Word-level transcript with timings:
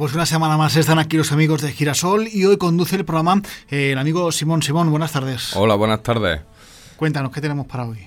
pues 0.00 0.14
una 0.14 0.24
semana 0.24 0.56
más 0.56 0.74
están 0.76 0.98
aquí 0.98 1.18
los 1.18 1.30
amigos 1.30 1.60
de 1.60 1.72
Girasol 1.72 2.26
y 2.26 2.46
hoy 2.46 2.56
conduce 2.56 2.96
el 2.96 3.04
programa 3.04 3.42
eh, 3.70 3.92
el 3.92 3.98
amigo 3.98 4.32
Simón. 4.32 4.62
Simón, 4.62 4.88
buenas 4.88 5.12
tardes. 5.12 5.54
Hola, 5.54 5.74
buenas 5.74 6.02
tardes. 6.02 6.40
Cuéntanos, 6.96 7.30
¿qué 7.30 7.42
tenemos 7.42 7.66
para 7.66 7.84
hoy? 7.84 7.98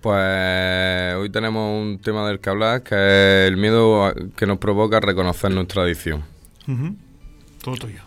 Pues 0.00 1.14
hoy 1.14 1.30
tenemos 1.30 1.80
un 1.80 2.00
tema 2.00 2.26
del 2.26 2.40
que 2.40 2.50
hablar, 2.50 2.82
que 2.82 2.96
es 2.96 3.48
el 3.48 3.56
miedo 3.56 4.12
que 4.34 4.46
nos 4.46 4.58
provoca 4.58 4.98
reconocer 4.98 5.52
nuestra 5.52 5.84
adicción. 5.84 6.24
Todo 7.62 7.76
tuyo. 7.76 8.00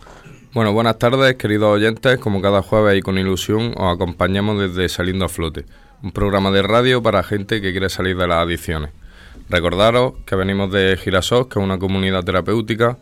Bueno, 0.52 0.74
buenas 0.74 0.98
tardes, 0.98 1.36
queridos 1.36 1.74
oyentes. 1.74 2.18
Como 2.18 2.42
cada 2.42 2.60
jueves 2.60 2.98
y 2.98 3.00
con 3.00 3.16
ilusión, 3.16 3.72
os 3.78 3.94
acompañamos 3.94 4.60
desde 4.60 4.90
Saliendo 4.90 5.24
a 5.24 5.30
Flote, 5.30 5.64
un 6.02 6.12
programa 6.12 6.50
de 6.50 6.60
radio 6.60 7.02
para 7.02 7.22
gente 7.22 7.62
que 7.62 7.70
quiere 7.70 7.88
salir 7.88 8.14
de 8.14 8.26
las 8.26 8.42
adicciones. 8.42 8.90
Recordaros 9.48 10.16
que 10.26 10.36
venimos 10.36 10.70
de 10.70 10.98
Girasol, 11.02 11.48
que 11.48 11.58
es 11.58 11.64
una 11.64 11.78
comunidad 11.78 12.24
terapéutica 12.24 12.98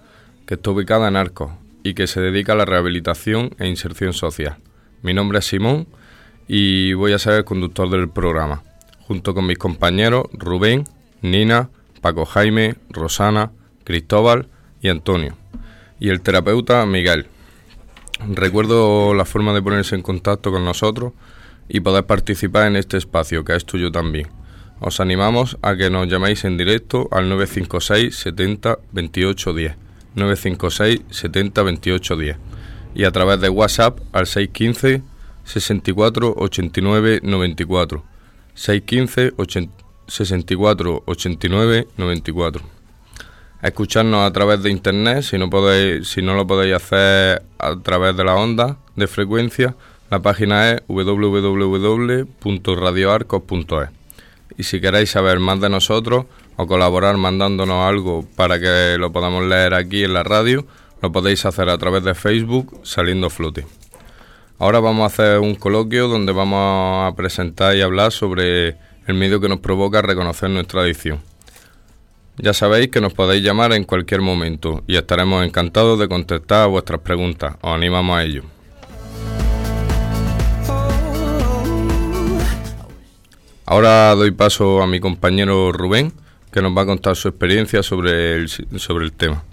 que 0.50 0.54
está 0.54 0.72
ubicada 0.72 1.06
en 1.06 1.14
Arcos 1.14 1.52
y 1.84 1.94
que 1.94 2.08
se 2.08 2.20
dedica 2.20 2.54
a 2.54 2.56
la 2.56 2.64
rehabilitación 2.64 3.54
e 3.60 3.68
inserción 3.68 4.12
social. 4.12 4.56
Mi 5.00 5.14
nombre 5.14 5.38
es 5.38 5.44
Simón 5.44 5.86
y 6.48 6.92
voy 6.94 7.12
a 7.12 7.20
ser 7.20 7.34
el 7.34 7.44
conductor 7.44 7.88
del 7.88 8.08
programa, 8.08 8.64
junto 9.06 9.32
con 9.32 9.46
mis 9.46 9.58
compañeros 9.58 10.24
Rubén, 10.32 10.88
Nina, 11.22 11.70
Paco 12.00 12.24
Jaime, 12.24 12.74
Rosana, 12.88 13.52
Cristóbal 13.84 14.48
y 14.82 14.88
Antonio, 14.88 15.36
y 16.00 16.08
el 16.08 16.20
terapeuta 16.20 16.84
Miguel. 16.84 17.28
Recuerdo 18.28 19.14
la 19.14 19.26
forma 19.26 19.54
de 19.54 19.62
ponerse 19.62 19.94
en 19.94 20.02
contacto 20.02 20.50
con 20.50 20.64
nosotros 20.64 21.12
y 21.68 21.78
poder 21.78 22.06
participar 22.06 22.66
en 22.66 22.74
este 22.74 22.96
espacio, 22.96 23.44
que 23.44 23.54
es 23.54 23.64
tuyo 23.64 23.92
también 23.92 24.26
os 24.80 24.98
animamos 24.98 25.58
a 25.60 25.76
que 25.76 25.90
nos 25.90 26.08
llaméis 26.08 26.44
en 26.46 26.56
directo 26.56 27.06
al 27.12 27.28
956 27.28 28.16
70 28.16 28.78
28 28.92 29.52
10. 29.52 29.89
956 30.14 31.00
70 31.10 31.62
28 31.62 32.16
10. 32.16 32.36
Y 32.94 33.04
a 33.04 33.10
través 33.10 33.40
de 33.40 33.48
WhatsApp 33.48 33.98
al 34.12 34.26
615 34.26 35.02
64 35.44 36.34
89 36.36 37.20
94. 37.22 38.04
615 38.54 39.32
64 40.06 41.02
89 41.06 41.88
94. 41.96 42.62
Escucharnos 43.62 44.26
a 44.26 44.32
través 44.32 44.62
de 44.62 44.70
internet, 44.70 45.22
si 45.22 45.36
no, 45.36 45.50
podéis, 45.50 46.08
si 46.08 46.22
no 46.22 46.34
lo 46.34 46.46
podéis 46.46 46.76
hacer 46.76 47.42
a 47.58 47.76
través 47.76 48.16
de 48.16 48.24
la 48.24 48.36
onda 48.36 48.78
de 48.96 49.06
frecuencia, 49.06 49.76
la 50.10 50.20
página 50.20 50.70
es 50.70 50.80
www.radioarcos.es 50.88 53.88
y 54.56 54.62
si 54.62 54.80
queréis 54.80 55.10
saber 55.10 55.40
más 55.40 55.60
de 55.60 55.68
nosotros 55.68 56.24
o 56.60 56.66
colaborar 56.66 57.16
mandándonos 57.16 57.88
algo 57.88 58.22
para 58.36 58.60
que 58.60 58.96
lo 58.98 59.10
podamos 59.10 59.44
leer 59.44 59.72
aquí 59.72 60.04
en 60.04 60.12
la 60.12 60.22
radio, 60.22 60.66
lo 61.00 61.10
podéis 61.10 61.46
hacer 61.46 61.70
a 61.70 61.78
través 61.78 62.04
de 62.04 62.14
Facebook 62.14 62.80
saliendo 62.82 63.30
flote. 63.30 63.66
Ahora 64.58 64.78
vamos 64.78 65.04
a 65.04 65.06
hacer 65.06 65.38
un 65.38 65.54
coloquio 65.54 66.08
donde 66.08 66.32
vamos 66.32 66.60
a 67.08 67.16
presentar 67.16 67.74
y 67.76 67.80
hablar 67.80 68.12
sobre 68.12 68.76
el 69.06 69.14
miedo 69.14 69.40
que 69.40 69.48
nos 69.48 69.60
provoca 69.60 70.02
reconocer 70.02 70.50
nuestra 70.50 70.82
adicción. 70.82 71.20
Ya 72.36 72.52
sabéis 72.52 72.88
que 72.88 73.00
nos 73.00 73.14
podéis 73.14 73.42
llamar 73.42 73.72
en 73.72 73.84
cualquier 73.84 74.20
momento 74.20 74.82
y 74.86 74.96
estaremos 74.96 75.46
encantados 75.46 75.98
de 75.98 76.08
contestar 76.08 76.64
a 76.64 76.66
vuestras 76.66 77.00
preguntas. 77.00 77.56
Os 77.62 77.72
animamos 77.72 78.18
a 78.18 78.22
ello. 78.22 78.42
Ahora 83.64 84.14
doy 84.14 84.32
paso 84.32 84.82
a 84.82 84.86
mi 84.86 85.00
compañero 85.00 85.72
Rubén, 85.72 86.12
que 86.52 86.62
nos 86.62 86.76
va 86.76 86.82
a 86.82 86.86
contar 86.86 87.16
su 87.16 87.28
experiencia 87.28 87.82
sobre 87.82 88.34
el, 88.34 88.48
sobre 88.48 89.04
el 89.04 89.12
tema. 89.12 89.44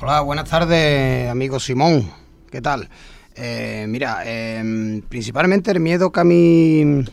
Hola, 0.00 0.20
buenas 0.20 0.48
tardes, 0.48 1.28
amigo 1.28 1.58
Simón. 1.58 2.10
¿Qué 2.50 2.60
tal? 2.60 2.88
Eh, 3.34 3.86
mira, 3.88 4.22
em, 4.24 5.02
principalmente 5.02 5.70
el 5.70 5.80
miedo 5.80 6.12
que 6.12 6.20
a 6.20 6.24
mí. 6.24 7.04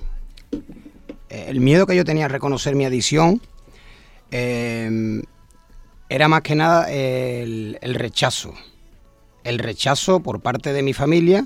Eh, 1.29 1.45
el 1.47 1.59
miedo 1.59 1.87
que 1.87 1.95
yo 1.95 2.05
tenía 2.05 2.25
a 2.25 2.29
reconocer 2.29 2.75
mi 2.75 2.85
adicción 2.85 3.41
em, 4.31 5.21
era 6.09 6.27
más 6.27 6.41
que 6.41 6.55
nada 6.55 6.91
el 6.91 7.95
rechazo. 7.95 8.53
El 9.43 9.59
rechazo 9.59 10.21
por 10.21 10.41
parte 10.41 10.71
de 10.73 10.83
mi 10.83 10.93
familia 10.93 11.45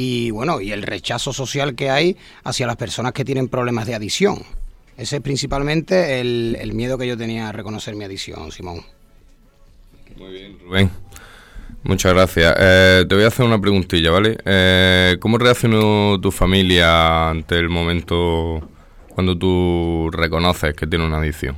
y 0.00 0.30
bueno, 0.30 0.60
y 0.60 0.70
el 0.70 0.82
rechazo 0.82 1.32
social 1.32 1.74
que 1.74 1.90
hay 1.90 2.16
hacia 2.44 2.68
las 2.68 2.76
personas 2.76 3.12
que 3.12 3.24
tienen 3.24 3.48
problemas 3.48 3.84
de 3.84 3.96
adicción. 3.96 4.44
Ese 4.98 5.16
es 5.16 5.22
principalmente 5.22 6.20
el, 6.20 6.72
miedo 6.74 6.98
que 6.98 7.06
yo 7.06 7.16
tenía 7.16 7.48
a 7.48 7.52
reconocer 7.52 7.94
mi 7.94 8.04
adicción, 8.04 8.50
Simón. 8.50 8.80
Muy 10.16 10.32
bien, 10.32 10.58
Rubén. 10.58 10.90
Muchas 11.84 12.12
gracias. 12.12 12.52
Eh, 12.58 13.06
te 13.08 13.14
voy 13.14 13.22
a 13.22 13.28
hacer 13.28 13.46
una 13.46 13.60
preguntilla, 13.60 14.10
¿vale? 14.10 14.36
Eh, 14.44 15.16
¿Cómo 15.20 15.38
reaccionó 15.38 16.20
tu 16.20 16.32
familia 16.32 17.30
ante 17.30 17.56
el 17.56 17.68
momento 17.68 18.68
cuando 19.14 19.38
tú 19.38 20.10
reconoces 20.10 20.74
que 20.74 20.88
tiene 20.88 21.06
una 21.06 21.18
adicción? 21.18 21.56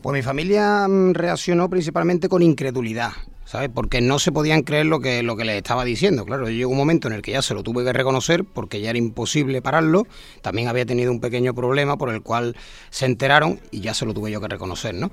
Pues 0.00 0.14
mi 0.14 0.22
familia 0.22 0.86
mm, 0.86 1.14
reaccionó 1.14 1.68
principalmente 1.68 2.28
con 2.28 2.42
incredulidad. 2.42 3.10
¿Sabes? 3.52 3.68
Porque 3.68 4.00
no 4.00 4.18
se 4.18 4.32
podían 4.32 4.62
creer 4.62 4.86
lo 4.86 5.00
que, 5.00 5.22
lo 5.22 5.36
que 5.36 5.44
les 5.44 5.56
estaba 5.56 5.84
diciendo. 5.84 6.24
Claro, 6.24 6.48
llegó 6.48 6.70
un 6.70 6.78
momento 6.78 7.08
en 7.08 7.12
el 7.12 7.20
que 7.20 7.32
ya 7.32 7.42
se 7.42 7.52
lo 7.52 7.62
tuve 7.62 7.84
que 7.84 7.92
reconocer 7.92 8.44
porque 8.44 8.80
ya 8.80 8.88
era 8.88 8.98
imposible 8.98 9.60
pararlo. 9.60 10.06
También 10.40 10.68
había 10.68 10.86
tenido 10.86 11.12
un 11.12 11.20
pequeño 11.20 11.54
problema 11.54 11.98
por 11.98 12.08
el 12.08 12.22
cual 12.22 12.56
se 12.88 13.04
enteraron 13.04 13.60
y 13.70 13.80
ya 13.80 13.92
se 13.92 14.06
lo 14.06 14.14
tuve 14.14 14.30
yo 14.30 14.40
que 14.40 14.48
reconocer, 14.48 14.94
¿no? 14.94 15.10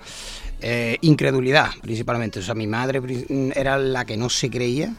Eh, 0.61 0.95
incredulidad, 1.01 1.71
principalmente. 1.81 2.39
O 2.39 2.41
sea, 2.41 2.55
mi 2.55 2.65
madre 2.65 3.01
era 3.55 3.77
la 3.77 4.05
que 4.05 4.15
no 4.15 4.29
se 4.29 4.49
creía, 4.49 4.95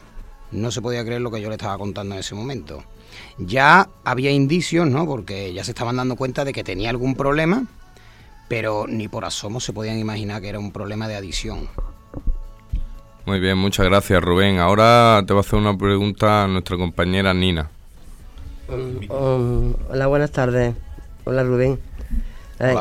no 0.53 0.71
se 0.71 0.83
podía 0.83 1.03
creer 1.03 1.23
lo 1.23 1.31
que 1.31 1.41
yo 1.41 1.49
le 1.49 1.55
estaba 1.55 1.79
contando 1.79 2.17
en 2.17 2.21
ese 2.21 2.35
momento. 2.35 2.85
Ya 3.39 3.89
había 4.05 4.33
indicios, 4.33 4.87
¿no? 4.87 5.07
Porque 5.07 5.55
ya 5.55 5.65
se 5.65 5.71
estaban 5.71 5.97
dando 5.97 6.17
cuenta 6.17 6.45
de 6.45 6.53
que 6.53 6.63
tenía 6.63 6.91
algún 6.91 7.15
problema, 7.15 7.65
pero 8.49 8.87
ni 8.87 9.09
por 9.09 9.25
asomo 9.25 9.61
se 9.61 9.73
podían 9.73 9.99
imaginar 9.99 10.43
que 10.43 10.51
era 10.51 10.59
un 10.59 10.73
problema 10.73 11.09
de 11.09 11.17
adicción. 11.17 11.71
Muy 13.27 13.39
bien, 13.39 13.59
muchas 13.59 13.87
gracias 13.87 14.23
Rubén. 14.23 14.59
Ahora 14.59 15.23
te 15.27 15.35
va 15.35 15.41
a 15.41 15.43
hacer 15.43 15.59
una 15.59 15.77
pregunta 15.77 16.45
a 16.45 16.49
nuestra 16.49 16.77
compañera 16.77 17.35
Nina. 17.35 17.71
Um, 18.69 19.11
um, 19.11 19.75
hola, 19.91 20.07
buenas 20.07 20.31
tardes. 20.31 20.75
Hola 21.25 21.43
Rubén. 21.45 21.79
Eh, 22.61 22.75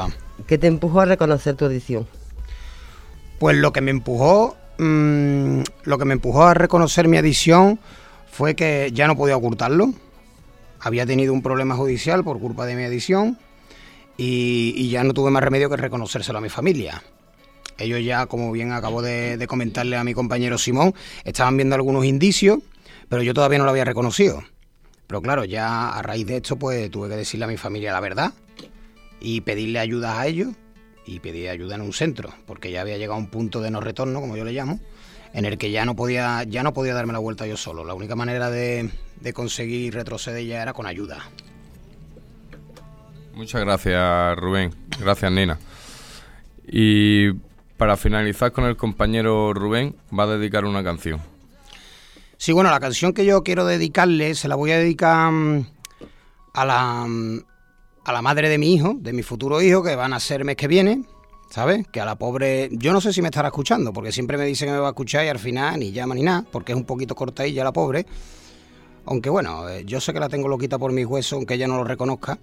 ¿Qué 0.47 0.57
te 0.57 0.67
empujó 0.67 1.01
a 1.01 1.05
reconocer 1.05 1.55
tu 1.55 1.65
adicción? 1.65 2.07
Pues 3.37 3.57
lo 3.57 3.73
que 3.73 3.81
me 3.81 3.91
empujó, 3.91 4.55
mm, 4.77 5.61
lo 5.83 5.97
que 5.97 6.05
me 6.05 6.13
empujó 6.13 6.43
a 6.43 6.53
reconocer 6.53 7.07
mi 7.07 7.17
adicción 7.17 7.79
fue 8.31 8.55
que 8.55 8.91
ya 8.93 9.07
no 9.07 9.17
podía 9.17 9.35
ocultarlo. 9.35 9.93
Había 10.79 11.05
tenido 11.05 11.33
un 11.33 11.41
problema 11.41 11.75
judicial 11.75 12.23
por 12.23 12.39
culpa 12.39 12.65
de 12.65 12.75
mi 12.75 12.83
adicción 12.83 13.37
y, 14.17 14.73
y 14.77 14.89
ya 14.89 15.03
no 15.03 15.13
tuve 15.13 15.31
más 15.31 15.43
remedio 15.43 15.69
que 15.69 15.77
reconocérselo 15.77 16.37
a 16.37 16.41
mi 16.41 16.49
familia. 16.49 17.01
Ellos 17.79 18.03
ya, 18.03 18.25
como 18.25 18.51
bien 18.51 18.71
acabo 18.71 19.01
de, 19.01 19.43
comentarle 19.47 19.95
a 19.95 20.03
mi 20.03 20.13
compañero 20.13 20.57
Simón, 20.57 20.93
estaban 21.23 21.57
viendo 21.57 21.75
algunos 21.75 22.05
indicios, 22.05 22.59
pero 23.07 23.23
yo 23.23 23.33
todavía 23.33 23.57
no 23.57 23.63
lo 23.63 23.71
había 23.71 23.85
reconocido. 23.85 24.43
Pero 25.07 25.21
claro, 25.21 25.45
ya 25.45 25.89
a 25.89 26.01
raíz 26.01 26.27
de 26.27 26.37
esto, 26.37 26.57
pues 26.57 26.91
tuve 26.91 27.09
que 27.09 27.15
decirle 27.15 27.45
a 27.45 27.47
mi 27.47 27.57
familia 27.57 27.93
la 27.93 27.99
verdad 27.99 28.33
y 29.19 29.41
pedirle 29.41 29.79
ayuda 29.79 30.19
a 30.19 30.27
ellos 30.27 30.49
y 31.05 31.19
pedir 31.19 31.49
ayuda 31.49 31.75
en 31.75 31.81
un 31.81 31.93
centro, 31.93 32.29
porque 32.45 32.71
ya 32.71 32.81
había 32.81 32.97
llegado 32.97 33.15
a 33.15 33.17
un 33.17 33.27
punto 33.27 33.61
de 33.61 33.71
no 33.71 33.81
retorno, 33.81 34.21
como 34.21 34.37
yo 34.37 34.43
le 34.43 34.53
llamo, 34.53 34.79
en 35.33 35.45
el 35.45 35.57
que 35.57 35.71
ya 35.71 35.85
no 35.85 35.95
podía, 35.95 36.43
ya 36.43 36.61
no 36.61 36.73
podía 36.73 36.93
darme 36.93 37.13
la 37.13 37.19
vuelta 37.19 37.47
yo 37.47 37.57
solo. 37.57 37.83
La 37.85 37.95
única 37.95 38.15
manera 38.15 38.51
de, 38.51 38.89
de 39.19 39.33
conseguir 39.33 39.95
retroceder 39.95 40.45
ya 40.45 40.61
era 40.61 40.73
con 40.73 40.85
ayuda. 40.85 41.17
Muchas 43.33 43.61
gracias, 43.61 44.37
Rubén. 44.37 44.75
Gracias, 44.99 45.31
Nina. 45.31 45.57
Y 46.67 47.31
para 47.79 47.95
finalizar 47.95 48.51
con 48.51 48.65
el 48.65 48.75
compañero 48.75 49.53
Rubén, 49.53 49.95
va 50.17 50.23
a 50.23 50.27
dedicar 50.27 50.65
una 50.65 50.83
canción. 50.83 51.21
Sí, 52.35 52.51
bueno, 52.51 52.69
la 52.69 52.79
canción 52.81 53.13
que 53.13 53.23
yo 53.23 53.41
quiero 53.41 53.65
dedicarle 53.65 54.35
se 54.35 54.49
la 54.49 54.55
voy 54.55 54.71
a 54.71 54.77
dedicar 54.77 55.31
mm, 55.31 55.65
a 56.55 56.65
la, 56.65 57.05
mm, 57.07 57.39
a 58.03 58.11
la 58.11 58.21
madre 58.21 58.49
de 58.49 58.57
mi 58.57 58.73
hijo, 58.73 58.95
de 58.99 59.13
mi 59.13 59.23
futuro 59.23 59.61
hijo, 59.61 59.81
que 59.81 59.95
van 59.95 60.11
a 60.11 60.19
ser 60.19 60.43
mes 60.43 60.57
que 60.57 60.67
viene, 60.67 61.05
¿sabes? 61.49 61.87
Que 61.87 62.01
a 62.01 62.05
la 62.05 62.17
pobre, 62.17 62.67
yo 62.73 62.91
no 62.91 62.99
sé 62.99 63.13
si 63.13 63.21
me 63.21 63.29
estará 63.29 63.47
escuchando, 63.47 63.93
porque 63.93 64.11
siempre 64.11 64.37
me 64.37 64.43
dice 64.43 64.65
que 64.65 64.73
me 64.73 64.79
va 64.79 64.87
a 64.87 64.91
escuchar 64.91 65.23
y 65.23 65.29
al 65.29 65.39
final 65.39 65.79
ni 65.79 65.93
llama 65.93 66.15
ni 66.15 66.23
nada, 66.23 66.43
porque 66.51 66.73
es 66.73 66.77
un 66.77 66.83
poquito 66.83 67.15
cortadilla 67.15 67.63
la 67.63 67.71
pobre. 67.71 68.05
Aunque 69.05 69.29
bueno, 69.29 69.69
eh, 69.69 69.85
yo 69.85 70.01
sé 70.01 70.11
que 70.11 70.19
la 70.19 70.27
tengo 70.27 70.49
loquita 70.49 70.77
por 70.77 70.91
mis 70.91 71.05
huesos, 71.05 71.31
aunque 71.31 71.53
ella 71.53 71.67
no 71.67 71.77
lo 71.77 71.85
reconozca. 71.85 72.39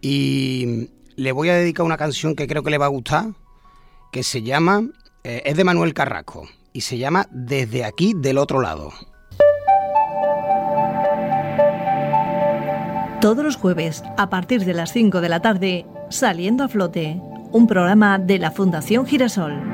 Y 0.00 0.64
mm, 0.66 1.20
le 1.20 1.32
voy 1.32 1.50
a 1.50 1.54
dedicar 1.54 1.84
una 1.84 1.98
canción 1.98 2.34
que 2.34 2.46
creo 2.46 2.62
que 2.62 2.70
le 2.70 2.78
va 2.78 2.86
a 2.86 2.88
gustar, 2.88 3.26
que 4.10 4.22
se 4.22 4.42
llama, 4.42 4.84
eh, 5.24 5.42
es 5.44 5.56
de 5.56 5.64
Manuel 5.64 5.94
Carrasco 5.94 6.48
y 6.72 6.82
se 6.82 6.98
llama 6.98 7.26
Desde 7.30 7.84
aquí 7.84 8.12
del 8.16 8.38
otro 8.38 8.60
lado. 8.60 8.92
Todos 13.20 13.44
los 13.44 13.56
jueves, 13.56 14.02
a 14.16 14.30
partir 14.30 14.64
de 14.64 14.72
las 14.72 14.92
5 14.92 15.20
de 15.20 15.28
la 15.28 15.40
tarde, 15.40 15.86
Saliendo 16.08 16.64
a 16.64 16.68
Flote, 16.68 17.20
un 17.52 17.66
programa 17.66 18.18
de 18.18 18.38
la 18.38 18.50
Fundación 18.50 19.06
Girasol. 19.06 19.69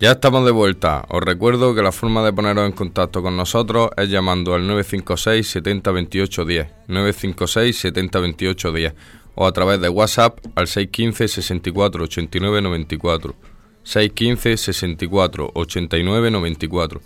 Ya 0.00 0.12
estamos 0.12 0.46
de 0.46 0.50
vuelta. 0.50 1.04
Os 1.10 1.22
recuerdo 1.22 1.74
que 1.74 1.82
la 1.82 1.92
forma 1.92 2.24
de 2.24 2.32
poneros 2.32 2.64
en 2.64 2.72
contacto 2.72 3.20
con 3.20 3.36
nosotros 3.36 3.90
es 3.98 4.08
llamando 4.08 4.54
al 4.54 4.66
956 4.66 5.46
70 5.46 5.90
28 5.90 6.44
10, 6.46 6.66
956 6.88 7.78
70 7.78 8.20
28 8.20 8.72
10 8.72 8.94
o 9.34 9.46
a 9.46 9.52
través 9.52 9.78
de 9.78 9.90
WhatsApp 9.90 10.38
al 10.54 10.68
615 10.68 11.28
64 11.28 12.04
89 12.04 12.62
94. 12.62 13.34
615 13.82 14.72
64 14.72 15.50
89 15.52 16.30
94. 16.30 17.00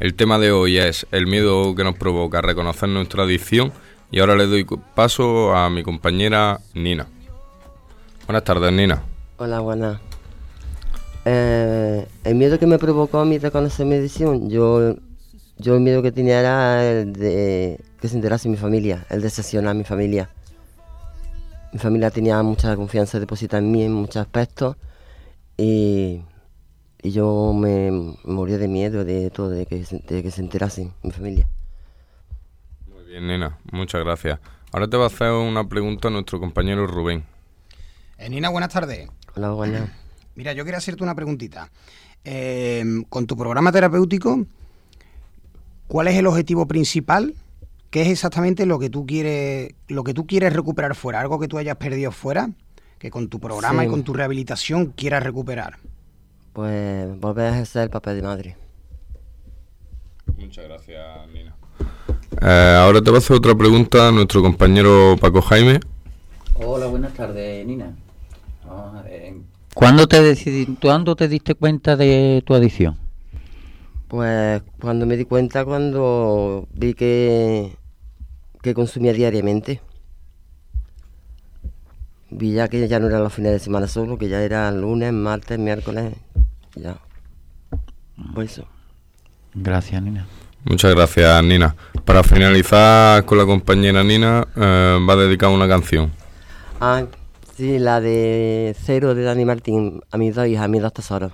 El 0.00 0.14
tema 0.14 0.40
de 0.40 0.50
hoy 0.50 0.78
es 0.78 1.06
el 1.12 1.28
miedo 1.28 1.72
que 1.76 1.84
nos 1.84 1.94
provoca 1.94 2.40
reconocer 2.40 2.88
nuestra 2.88 3.22
adicción 3.22 3.72
y 4.10 4.18
ahora 4.18 4.34
le 4.34 4.48
doy 4.48 4.66
paso 4.96 5.54
a 5.54 5.70
mi 5.70 5.84
compañera 5.84 6.58
Nina. 6.74 7.06
Buenas 8.26 8.42
tardes, 8.42 8.72
Nina. 8.72 9.04
Hola, 9.36 9.60
buenas. 9.60 10.09
Eh, 11.24 12.06
el 12.24 12.34
miedo 12.34 12.58
que 12.58 12.66
me 12.66 12.78
provocó 12.78 13.18
a 13.18 13.24
mí 13.24 13.38
reconocer 13.38 13.86
mi 13.86 13.96
adicción, 13.96 14.48
yo, 14.48 14.96
yo 15.58 15.74
el 15.74 15.80
miedo 15.80 16.02
que 16.02 16.12
tenía 16.12 16.40
era 16.40 16.90
el 16.90 17.12
de 17.12 17.80
que 18.00 18.08
se 18.08 18.16
enterase 18.16 18.48
mi 18.48 18.56
familia, 18.56 19.06
el 19.10 19.20
de 19.20 19.30
sesionar 19.30 19.72
a 19.72 19.74
mi 19.74 19.84
familia. 19.84 20.30
Mi 21.72 21.78
familia 21.78 22.10
tenía 22.10 22.42
mucha 22.42 22.74
confianza 22.74 23.20
depositada 23.20 23.62
en 23.62 23.70
mí 23.70 23.82
en 23.82 23.92
muchos 23.92 24.16
aspectos 24.16 24.76
y, 25.56 26.22
y 27.02 27.10
yo 27.12 27.52
me 27.54 28.16
moría 28.24 28.58
de 28.58 28.66
miedo 28.66 29.04
de 29.04 29.30
todo, 29.30 29.50
de 29.50 29.66
que, 29.66 29.84
de 30.08 30.22
que 30.22 30.30
se 30.30 30.40
enterasen 30.40 30.92
mi 31.02 31.10
familia. 31.10 31.46
Muy 32.88 33.04
bien, 33.04 33.26
nena, 33.26 33.58
muchas 33.70 34.02
gracias. 34.02 34.40
Ahora 34.72 34.88
te 34.88 34.96
va 34.96 35.04
a 35.04 35.06
hacer 35.08 35.30
una 35.30 35.68
pregunta 35.68 36.08
a 36.08 36.10
nuestro 36.10 36.40
compañero 36.40 36.86
Rubén. 36.86 37.24
Eh, 38.18 38.28
Nina, 38.28 38.48
buenas 38.48 38.72
tardes. 38.72 39.08
Hola, 39.36 39.50
buenas. 39.50 39.90
Mira, 40.40 40.54
yo 40.54 40.64
quería 40.64 40.78
hacerte 40.78 41.02
una 41.02 41.14
preguntita. 41.14 41.70
Eh, 42.24 42.82
con 43.10 43.26
tu 43.26 43.36
programa 43.36 43.70
terapéutico, 43.72 44.46
¿cuál 45.86 46.08
es 46.08 46.16
el 46.16 46.26
objetivo 46.26 46.66
principal? 46.66 47.34
¿Qué 47.90 48.00
es 48.00 48.08
exactamente 48.08 48.64
lo 48.64 48.78
que 48.78 48.88
tú 48.88 49.04
quieres, 49.04 49.74
lo 49.88 50.02
que 50.02 50.14
tú 50.14 50.26
quieres 50.26 50.54
recuperar 50.54 50.94
fuera? 50.94 51.20
Algo 51.20 51.38
que 51.38 51.46
tú 51.46 51.58
hayas 51.58 51.76
perdido 51.76 52.10
fuera, 52.10 52.48
que 52.98 53.10
con 53.10 53.28
tu 53.28 53.38
programa 53.38 53.82
Sí. 53.82 53.88
y 53.88 53.90
con 53.90 54.02
tu 54.02 54.14
rehabilitación 54.14 54.86
quieras 54.96 55.22
recuperar. 55.22 55.76
Pues 56.54 57.20
volver 57.20 57.48
a 57.48 57.50
ejercer 57.50 57.82
el 57.82 57.90
papel 57.90 58.16
de 58.16 58.22
madre. 58.22 58.56
Muchas 60.38 60.64
gracias, 60.64 61.04
Nina. 61.34 61.54
Eh, 62.40 62.76
ahora 62.80 63.02
te 63.02 63.10
va 63.10 63.16
a 63.16 63.18
hacer 63.18 63.36
otra 63.36 63.54
pregunta 63.54 64.08
a 64.08 64.10
nuestro 64.10 64.40
compañero 64.40 65.16
Paco 65.20 65.42
Jaime. 65.42 65.80
Hola, 66.54 66.86
buenas 66.86 67.12
tardes, 67.12 67.66
Nina. 67.66 67.94
¿Cuándo 69.80 70.06
te, 70.06 70.20
decidi- 70.22 70.76
¿Cuándo 70.78 71.16
te 71.16 71.26
diste 71.26 71.54
cuenta 71.54 71.96
de 71.96 72.42
tu 72.46 72.54
adicción? 72.54 72.98
Pues 74.08 74.62
cuando 74.78 75.06
me 75.06 75.16
di 75.16 75.24
cuenta, 75.24 75.64
cuando 75.64 76.68
vi 76.74 76.92
que, 76.92 77.76
que 78.60 78.74
consumía 78.74 79.14
diariamente. 79.14 79.80
Vi 82.28 82.52
ya 82.52 82.68
que 82.68 82.86
ya 82.88 83.00
no 83.00 83.06
eran 83.08 83.22
los 83.24 83.32
fines 83.32 83.52
de 83.52 83.58
semana 83.58 83.88
solo, 83.88 84.18
que 84.18 84.28
ya 84.28 84.42
era 84.42 84.70
lunes, 84.70 85.14
martes, 85.14 85.58
miércoles, 85.58 86.12
ya. 86.76 86.98
Por 88.34 88.44
eso. 88.44 88.66
Gracias, 89.54 90.02
Nina. 90.02 90.26
Muchas 90.64 90.94
gracias, 90.94 91.42
Nina. 91.42 91.74
Para 92.04 92.22
finalizar 92.22 93.24
con 93.24 93.38
la 93.38 93.46
compañera 93.46 94.04
Nina, 94.04 94.46
eh, 94.54 94.98
va 95.08 95.14
a 95.14 95.16
dedicar 95.16 95.48
una 95.48 95.66
canción. 95.66 96.12
Ah, 96.80 97.04
sí, 97.60 97.78
la 97.78 98.00
de 98.00 98.74
Cero 98.82 99.14
de 99.14 99.22
Dani 99.22 99.44
Martín, 99.44 100.00
a 100.10 100.16
mis 100.16 100.34
dos 100.34 100.46
hijas, 100.46 100.64
a 100.64 100.68
mis 100.68 100.80
dos 100.80 100.92
tesoros. 100.94 101.32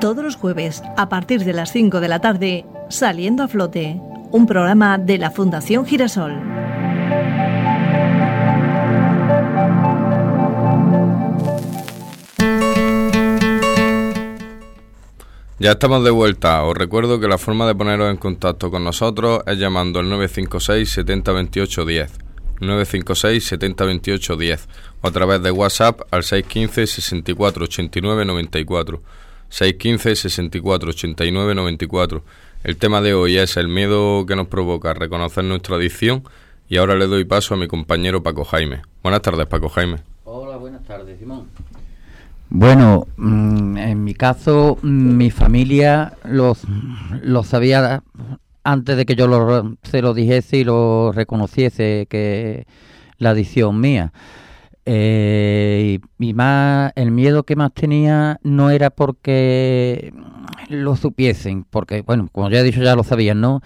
Todos 0.00 0.22
los 0.22 0.36
jueves, 0.36 0.82
a 0.96 1.08
partir 1.08 1.44
de 1.44 1.52
las 1.52 1.72
5 1.72 2.00
de 2.00 2.08
la 2.08 2.18
tarde, 2.18 2.66
Saliendo 2.90 3.44
a 3.44 3.48
Flote, 3.48 4.00
un 4.32 4.46
programa 4.46 4.98
de 4.98 5.18
la 5.18 5.30
Fundación 5.30 5.86
Girasol. 5.86 6.32
Ya 15.60 15.70
estamos 15.70 16.04
de 16.04 16.10
vuelta. 16.10 16.64
Os 16.64 16.76
recuerdo 16.76 17.20
que 17.20 17.28
la 17.28 17.38
forma 17.38 17.66
de 17.66 17.74
poneros 17.74 18.10
en 18.10 18.16
contacto 18.16 18.70
con 18.70 18.84
nosotros 18.84 19.40
es 19.46 19.56
llamando 19.56 20.00
al 20.00 20.10
956 20.10 20.90
70 20.90 21.32
28 21.32 21.84
10. 21.86 22.33
956 22.60 23.44
70 23.44 23.84
28 23.84 24.36
10 24.36 24.68
o 25.00 25.08
a 25.08 25.10
través 25.10 25.42
de 25.42 25.50
WhatsApp 25.50 26.00
al 26.10 26.22
615 26.22 26.86
64 26.86 27.64
89 27.64 28.24
94. 28.24 29.02
615 29.48 30.16
64 30.16 30.90
89 30.90 31.54
94. 31.54 32.22
El 32.64 32.76
tema 32.76 33.00
de 33.00 33.14
hoy 33.14 33.36
es 33.36 33.56
el 33.56 33.68
miedo 33.68 34.24
que 34.26 34.36
nos 34.36 34.48
provoca 34.48 34.94
reconocer 34.94 35.44
nuestra 35.44 35.76
adicción 35.76 36.24
y 36.68 36.78
ahora 36.78 36.94
le 36.94 37.06
doy 37.06 37.24
paso 37.24 37.54
a 37.54 37.56
mi 37.56 37.68
compañero 37.68 38.22
Paco 38.22 38.44
Jaime. 38.44 38.82
Buenas 39.02 39.22
tardes, 39.22 39.46
Paco 39.46 39.68
Jaime. 39.68 39.98
Hola, 40.24 40.56
buenas 40.56 40.82
tardes, 40.84 41.18
Simón. 41.18 41.46
Bueno, 42.48 43.06
mm, 43.16 43.76
en 43.76 44.04
mi 44.04 44.14
caso, 44.14 44.78
mi 44.82 45.30
familia 45.30 46.14
lo, 46.24 46.56
lo 47.22 47.42
sabía 47.42 48.02
antes 48.64 48.96
de 48.96 49.06
que 49.06 49.14
yo 49.16 49.26
lo, 49.28 49.76
se 49.82 50.02
lo 50.02 50.14
dijese 50.14 50.58
y 50.58 50.64
lo 50.64 51.12
reconociese 51.12 52.06
que 52.10 52.66
la 53.18 53.30
adicción 53.30 53.80
mía. 53.80 54.12
Eh, 54.86 55.98
y, 56.20 56.26
y 56.28 56.34
más, 56.34 56.92
el 56.96 57.10
miedo 57.10 57.44
que 57.44 57.56
más 57.56 57.72
tenía 57.72 58.38
no 58.42 58.70
era 58.70 58.90
porque 58.90 60.12
lo 60.68 60.96
supiesen, 60.96 61.64
porque, 61.70 62.02
bueno, 62.02 62.28
como 62.32 62.50
ya 62.50 62.60
he 62.60 62.62
dicho, 62.64 62.82
ya 62.82 62.94
lo 62.96 63.02
sabían, 63.04 63.40
¿no? 63.40 63.62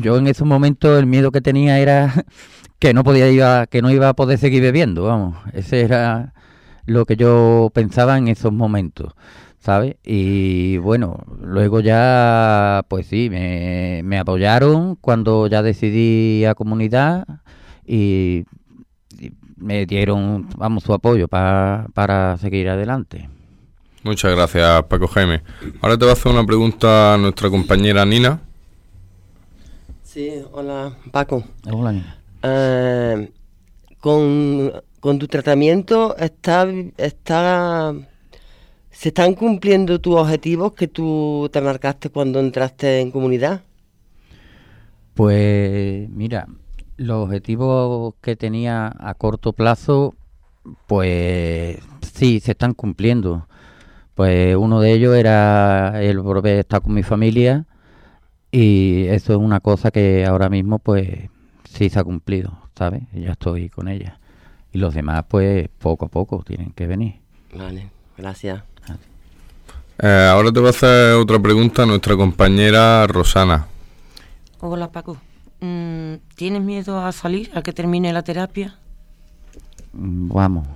Yo 0.00 0.18
en 0.18 0.26
esos 0.28 0.46
momentos 0.46 0.98
el 0.98 1.06
miedo 1.06 1.32
que 1.32 1.40
tenía 1.40 1.78
era 1.80 2.12
que 2.78 2.94
no 2.94 3.04
podía 3.04 3.30
ir 3.30 3.42
a- 3.42 3.66
que 3.66 3.82
no 3.82 3.90
iba 3.90 4.08
a 4.08 4.14
poder 4.14 4.38
seguir 4.38 4.62
bebiendo, 4.62 5.04
vamos. 5.04 5.36
Ese 5.52 5.80
era 5.82 6.34
lo 6.86 7.06
que 7.06 7.16
yo 7.16 7.70
pensaba 7.74 8.18
en 8.18 8.28
esos 8.28 8.52
momentos, 8.52 9.14
¿sabes? 9.60 9.96
Y 10.04 10.78
bueno, 10.78 11.18
luego 11.40 11.80
ya, 11.80 12.84
pues 12.88 13.06
sí, 13.06 13.28
me, 13.30 14.02
me 14.04 14.18
apoyaron 14.18 14.96
cuando 14.96 15.46
ya 15.46 15.62
decidí 15.62 16.44
a 16.44 16.54
comunidad 16.54 17.26
y, 17.86 18.44
y 19.18 19.32
me 19.56 19.86
dieron, 19.86 20.48
vamos, 20.56 20.82
su 20.84 20.92
apoyo 20.94 21.28
pa- 21.28 21.86
para 21.94 22.36
seguir 22.38 22.68
adelante. 22.68 23.28
Muchas 24.02 24.34
gracias, 24.34 24.82
Paco 24.84 25.06
Jaime. 25.08 25.42
Ahora 25.82 25.98
te 25.98 26.06
va 26.06 26.12
a 26.12 26.14
hacer 26.14 26.32
una 26.32 26.44
pregunta 26.46 27.14
a 27.14 27.18
nuestra 27.18 27.50
compañera 27.50 28.04
Nina. 28.06 28.40
Sí, 30.02 30.30
hola, 30.52 30.92
Paco. 31.12 31.44
Hola, 31.70 31.92
niña. 31.92 32.16
Eh, 32.42 33.30
con, 34.00 34.72
con 35.00 35.18
tu 35.18 35.28
tratamiento 35.28 36.16
está, 36.16 36.66
está 36.96 37.92
se 39.00 39.08
están 39.08 39.32
cumpliendo 39.32 39.98
tus 39.98 40.14
objetivos 40.14 40.74
que 40.74 40.86
tú 40.86 41.48
te 41.50 41.62
marcaste 41.62 42.10
cuando 42.10 42.38
entraste 42.38 43.00
en 43.00 43.10
comunidad. 43.10 43.62
Pues 45.14 46.06
mira, 46.10 46.46
los 46.98 47.24
objetivos 47.24 48.16
que 48.20 48.36
tenía 48.36 48.94
a 48.98 49.14
corto 49.14 49.54
plazo, 49.54 50.14
pues 50.86 51.78
sí, 52.12 52.40
se 52.40 52.50
están 52.50 52.74
cumpliendo. 52.74 53.46
Pues 54.14 54.54
uno 54.54 54.82
de 54.82 54.92
ellos 54.92 55.16
era 55.16 56.02
el 56.02 56.20
volver 56.20 56.58
a 56.58 56.60
estar 56.60 56.82
con 56.82 56.92
mi 56.92 57.02
familia 57.02 57.64
y 58.50 59.06
eso 59.06 59.32
es 59.32 59.38
una 59.38 59.60
cosa 59.60 59.90
que 59.90 60.26
ahora 60.26 60.50
mismo 60.50 60.78
pues 60.78 61.30
sí 61.64 61.88
se 61.88 61.98
ha 61.98 62.04
cumplido, 62.04 62.52
¿sabes? 62.76 63.04
Ya 63.14 63.30
estoy 63.30 63.70
con 63.70 63.88
ella. 63.88 64.20
Y 64.74 64.78
los 64.78 64.92
demás 64.92 65.24
pues 65.26 65.70
poco 65.78 66.04
a 66.04 66.08
poco 66.08 66.42
tienen 66.42 66.72
que 66.72 66.86
venir. 66.86 67.14
Vale, 67.54 67.88
gracias. 68.18 68.69
Eh, 70.02 70.28
ahora 70.30 70.50
te 70.50 70.60
va 70.60 70.68
a 70.68 70.70
hacer 70.70 71.14
otra 71.14 71.38
pregunta 71.38 71.82
a 71.82 71.86
nuestra 71.86 72.16
compañera 72.16 73.06
Rosana. 73.06 73.66
Hola 74.60 74.90
Paco, 74.90 75.16
Mm, 75.60 76.14
¿tienes 76.36 76.62
miedo 76.62 77.04
a 77.04 77.12
salir, 77.12 77.50
a 77.54 77.60
que 77.60 77.72
termine 77.74 78.12
la 78.14 78.22
terapia? 78.22 78.78
Mm, 79.92 80.28
Vamos, 80.32 80.66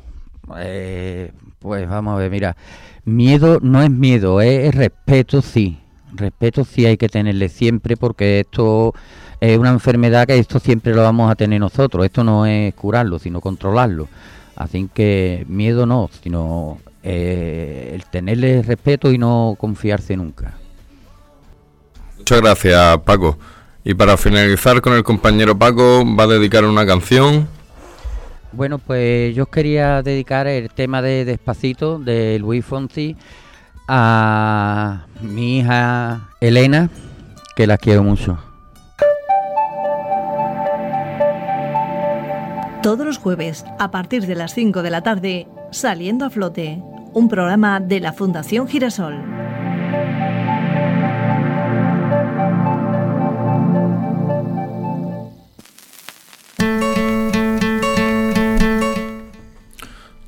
eh, 0.59 1.33
pues 1.59 1.89
vamos 1.89 2.15
a 2.15 2.19
ver, 2.19 2.31
mira, 2.31 2.57
miedo 3.05 3.61
no 3.63 3.83
es 3.83 3.91
miedo, 3.91 4.43
es 4.43 4.75
respeto 4.75 5.41
sí, 5.41 5.79
respeto 6.13 6.65
sí 6.65 6.85
hay 6.85 6.99
que 6.99 7.09
tenerle 7.09 7.49
siempre 7.49 7.97
porque 7.97 8.41
esto 8.41 8.93
es 9.41 9.59
una 9.59 9.71
enfermedad 9.71 10.27
que 10.27 10.39
esto 10.39 10.59
siempre 10.59 10.95
lo 10.95 11.03
vamos 11.03 11.31
a 11.31 11.35
tener 11.35 11.61
nosotros, 11.61 12.05
esto 12.05 12.23
no 12.25 12.45
es 12.45 12.75
curarlo, 12.75 13.19
sino 13.19 13.41
controlarlo, 13.41 14.09
así 14.57 14.91
que 14.93 15.47
miedo 15.49 15.87
no, 15.87 16.11
sino 16.23 16.79
eh, 17.05 17.91
el 17.95 18.07
tenerle 18.07 18.63
respeto 18.63 19.13
y 19.13 19.19
no 19.19 19.57
confiarse 19.59 20.17
nunca. 20.17 20.55
Muchas 22.17 22.41
gracias, 22.41 22.99
Paco. 23.01 23.39
Y 23.85 23.93
para 23.93 24.17
finalizar 24.17 24.81
con 24.81 24.95
el 24.95 25.05
compañero 25.05 25.59
Paco, 25.59 26.03
va 26.19 26.25
a 26.25 26.29
dedicar 26.29 26.65
una 26.65 26.87
canción. 26.87 27.47
Bueno, 28.53 28.79
pues 28.79 29.35
yo 29.35 29.43
os 29.43 29.49
quería 29.51 30.03
dedicar 30.03 30.47
el 30.47 30.71
tema 30.71 31.03
de 31.03 31.27
Despacito 31.27 31.99
de 31.99 32.39
Luis 32.39 32.65
Fonsi 32.65 33.17
a 33.87 35.05
mi 35.21 35.59
hija 35.59 36.31
Elena, 36.41 36.89
que 37.57 37.67
la 37.67 37.77
quiero 37.77 38.03
mucho. 38.03 38.39
Todos 42.83 43.05
los 43.05 43.19
jueves, 43.19 43.65
a 43.79 43.91
partir 43.91 44.27
de 44.27 44.35
las 44.35 44.55
5 44.55 44.83
de 44.83 44.91
la 44.91 45.03
tarde, 45.03 45.49
Saliendo 45.71 46.25
a 46.25 46.31
Flote, 46.31 46.81
un 47.15 47.29
programa 47.29 47.81
de 47.81 48.01
la 48.01 48.13
Fundación 48.13 48.69
Girasol. 48.69 49.15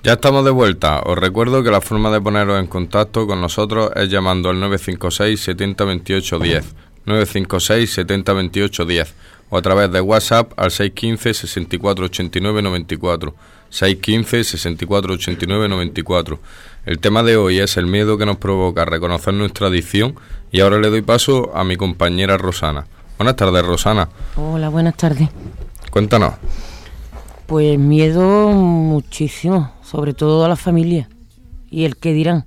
Ya 0.05 0.12
estamos 0.12 0.45
de 0.45 0.52
vuelta. 0.52 1.00
Os 1.05 1.19
recuerdo 1.19 1.64
que 1.64 1.73
la 1.73 1.81
forma 1.81 2.12
de 2.12 2.21
poneros 2.21 2.61
en 2.61 2.69
contacto 2.69 3.26
con 3.26 3.40
nosotros 3.40 3.90
es 3.97 4.09
llamando 4.09 4.50
al 4.50 4.61
956 4.61 5.40
70 5.40 5.85
28 5.85 6.38
10. 6.38 6.75
956 7.07 7.90
70 7.93 8.33
28 8.33 8.85
10 8.85 9.14
o 9.50 9.57
a 9.57 9.62
través 9.62 9.90
de 9.90 10.00
WhatsApp 10.00 10.52
al 10.57 10.71
615 10.71 11.35
64 11.35 12.05
89 12.05 12.62
94. 12.62 13.35
615 13.76 14.45
64 14.45 15.14
89 15.14 15.68
94. 15.68 16.38
El 16.87 16.99
tema 16.99 17.23
de 17.23 17.37
hoy 17.37 17.59
es 17.59 17.76
el 17.76 17.87
miedo 17.87 18.16
que 18.16 18.25
nos 18.25 18.38
provoca 18.38 18.87
reconocer 18.87 19.35
nuestra 19.35 19.66
adicción 19.66 20.14
y 20.50 20.61
ahora 20.61 20.78
le 20.78 20.88
doy 20.88 21.02
paso 21.02 21.54
a 21.54 21.62
mi 21.62 21.76
compañera 21.76 22.38
Rosana. 22.38 22.87
Buenas 23.18 23.37
tardes, 23.37 23.66
Rosana. 23.66 24.09
Hola, 24.37 24.71
buenas 24.71 24.97
tardes. 24.97 25.28
Cuéntanos. 25.90 26.35
Pues 27.47 27.78
miedo 27.78 28.49
muchísimo, 28.49 29.73
sobre 29.83 30.14
todo 30.14 30.47
a 30.47 30.49
la 30.49 30.56
familia 30.56 31.11
y 31.71 31.85
el 31.85 31.99
que 31.99 32.14
dirán. 32.14 32.47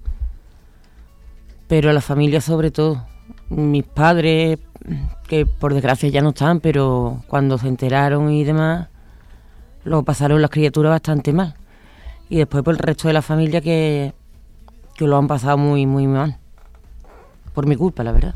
Pero 1.67 1.91
a 1.91 1.93
la 1.93 2.01
familia 2.01 2.41
sobre 2.41 2.71
todo. 2.71 3.05
Mis 3.49 3.83
padres, 3.83 4.57
que 5.27 5.45
por 5.45 5.75
desgracia 5.75 6.09
ya 6.09 6.21
no 6.21 6.29
están, 6.29 6.59
pero 6.59 7.23
cuando 7.27 7.59
se 7.59 7.67
enteraron 7.67 8.31
y 8.31 8.43
demás, 8.43 8.87
lo 9.83 10.03
pasaron 10.03 10.41
las 10.41 10.49
criaturas 10.51 10.91
bastante 10.91 11.33
mal. 11.33 11.55
Y 12.29 12.37
después 12.37 12.63
por 12.63 12.73
el 12.73 12.79
resto 12.79 13.07
de 13.07 13.13
la 13.13 13.21
familia 13.21 13.61
que, 13.61 14.13
que 14.95 15.07
lo 15.07 15.17
han 15.17 15.27
pasado 15.27 15.57
muy, 15.57 15.85
muy 15.85 16.07
mal. 16.07 16.37
Por 17.53 17.65
mi 17.65 17.75
culpa, 17.75 18.03
la 18.03 18.11
verdad. 18.11 18.35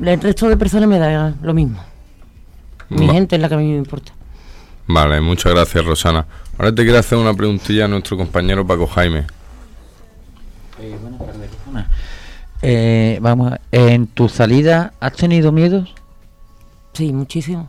El 0.00 0.20
resto 0.20 0.48
de 0.48 0.56
personas 0.56 0.88
me 0.88 0.98
da 0.98 1.34
lo 1.42 1.54
mismo. 1.54 1.80
Mi 2.88 3.06
Va- 3.06 3.14
gente 3.14 3.36
es 3.36 3.42
la 3.42 3.48
que 3.48 3.54
a 3.54 3.58
mí 3.58 3.66
me 3.70 3.76
importa. 3.78 4.12
Vale, 4.86 5.20
muchas 5.20 5.52
gracias, 5.52 5.84
Rosana. 5.84 6.24
Ahora 6.56 6.74
te 6.74 6.82
quiero 6.84 6.98
hacer 6.98 7.18
una 7.18 7.34
preguntilla 7.34 7.84
a 7.86 7.88
nuestro 7.88 8.16
compañero 8.16 8.66
Paco 8.66 8.86
Jaime. 8.86 9.26
buenas 10.78 11.18
tardes, 11.18 11.50
Rosana. 11.66 11.90
Eh, 12.62 13.18
vamos, 13.20 13.52
a- 13.52 13.60
¿en 13.72 14.06
tu 14.06 14.28
salida 14.28 14.92
has 15.00 15.12
tenido 15.14 15.50
miedos? 15.52 15.94
Sí, 16.92 17.12
muchísimo. 17.12 17.68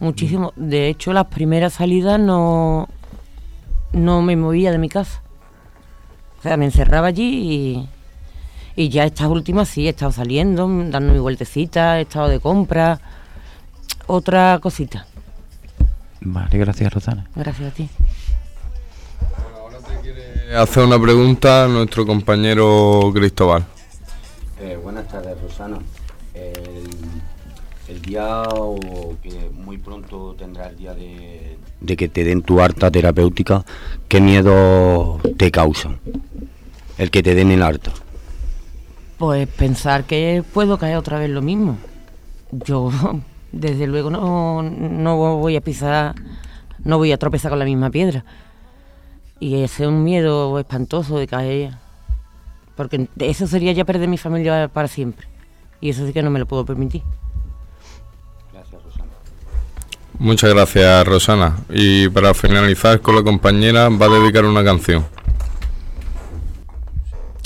Muchísimo. 0.00 0.52
De 0.56 0.88
hecho, 0.88 1.12
las 1.12 1.26
primeras 1.26 1.74
salidas 1.74 2.20
no, 2.20 2.88
no 3.92 4.22
me 4.22 4.36
movía 4.36 4.70
de 4.70 4.78
mi 4.78 4.88
casa. 4.88 5.22
O 6.38 6.42
sea, 6.42 6.56
me 6.56 6.66
encerraba 6.66 7.08
allí 7.08 7.88
y, 8.76 8.82
y 8.82 8.88
ya 8.90 9.04
estas 9.04 9.28
últimas 9.28 9.68
sí, 9.68 9.86
he 9.86 9.90
estado 9.90 10.12
saliendo, 10.12 10.68
dando 10.68 11.12
mi 11.12 11.18
vueltecita, 11.18 11.98
he 11.98 12.02
estado 12.02 12.28
de 12.28 12.38
compra. 12.38 13.00
Otra 14.06 14.58
cosita. 14.62 15.06
Vale, 16.20 16.58
gracias, 16.58 16.92
Rosana. 16.92 17.26
Gracias 17.34 17.72
a 17.72 17.74
ti. 17.74 17.90
Hace 20.56 20.82
una 20.82 20.98
pregunta 20.98 21.64
a 21.64 21.68
nuestro 21.68 22.06
compañero 22.06 23.10
Cristóbal. 23.12 23.66
Eh, 24.60 24.78
buenas 24.82 25.06
tardes, 25.08 25.38
Rosana. 25.42 25.78
El, 26.32 26.88
el 27.88 28.02
día 28.02 28.42
o 28.42 29.16
que 29.22 29.50
muy 29.52 29.78
pronto 29.78 30.34
tendrá 30.38 30.68
el 30.68 30.76
día 30.76 30.94
de, 30.94 31.56
de 31.80 31.96
que 31.96 32.08
te 32.08 32.24
den 32.24 32.42
tu 32.42 32.60
harta 32.60 32.90
terapéutica, 32.90 33.64
¿qué 34.08 34.20
miedo 34.20 35.18
te 35.36 35.50
causan? 35.50 35.98
El 36.98 37.10
que 37.10 37.22
te 37.22 37.34
den 37.34 37.50
el 37.50 37.62
harta. 37.62 37.92
Pues 39.18 39.48
pensar 39.48 40.04
que 40.04 40.44
puedo 40.52 40.78
caer 40.78 40.96
otra 40.96 41.18
vez 41.18 41.30
lo 41.30 41.42
mismo. 41.42 41.78
Yo, 42.52 42.90
desde 43.52 43.86
luego, 43.86 44.10
no, 44.10 44.62
no 44.62 45.16
voy 45.16 45.56
a 45.56 45.60
pisar, 45.60 46.14
no 46.84 46.98
voy 46.98 47.12
a 47.12 47.18
tropezar 47.18 47.50
con 47.50 47.58
la 47.58 47.64
misma 47.64 47.90
piedra. 47.90 48.24
Y 49.40 49.62
ese 49.62 49.84
es 49.84 49.88
un 49.88 50.04
miedo 50.04 50.58
espantoso 50.58 51.18
de 51.18 51.26
caer. 51.26 51.72
Porque 52.76 53.08
eso 53.18 53.46
sería 53.46 53.72
ya 53.72 53.84
perder 53.84 54.08
mi 54.08 54.18
familia 54.18 54.68
para 54.68 54.88
siempre. 54.88 55.26
Y 55.80 55.90
eso 55.90 56.06
sí 56.06 56.12
que 56.12 56.22
no 56.22 56.30
me 56.30 56.38
lo 56.38 56.46
puedo 56.46 56.64
permitir. 56.64 57.02
Muchas 60.18 60.52
gracias, 60.52 61.06
Rosana. 61.06 61.56
Y 61.70 62.08
para 62.08 62.34
finalizar 62.34 63.00
con 63.00 63.14
la 63.14 63.22
compañera, 63.22 63.88
va 63.88 64.06
a 64.06 64.20
dedicar 64.20 64.44
una 64.44 64.64
canción. 64.64 65.06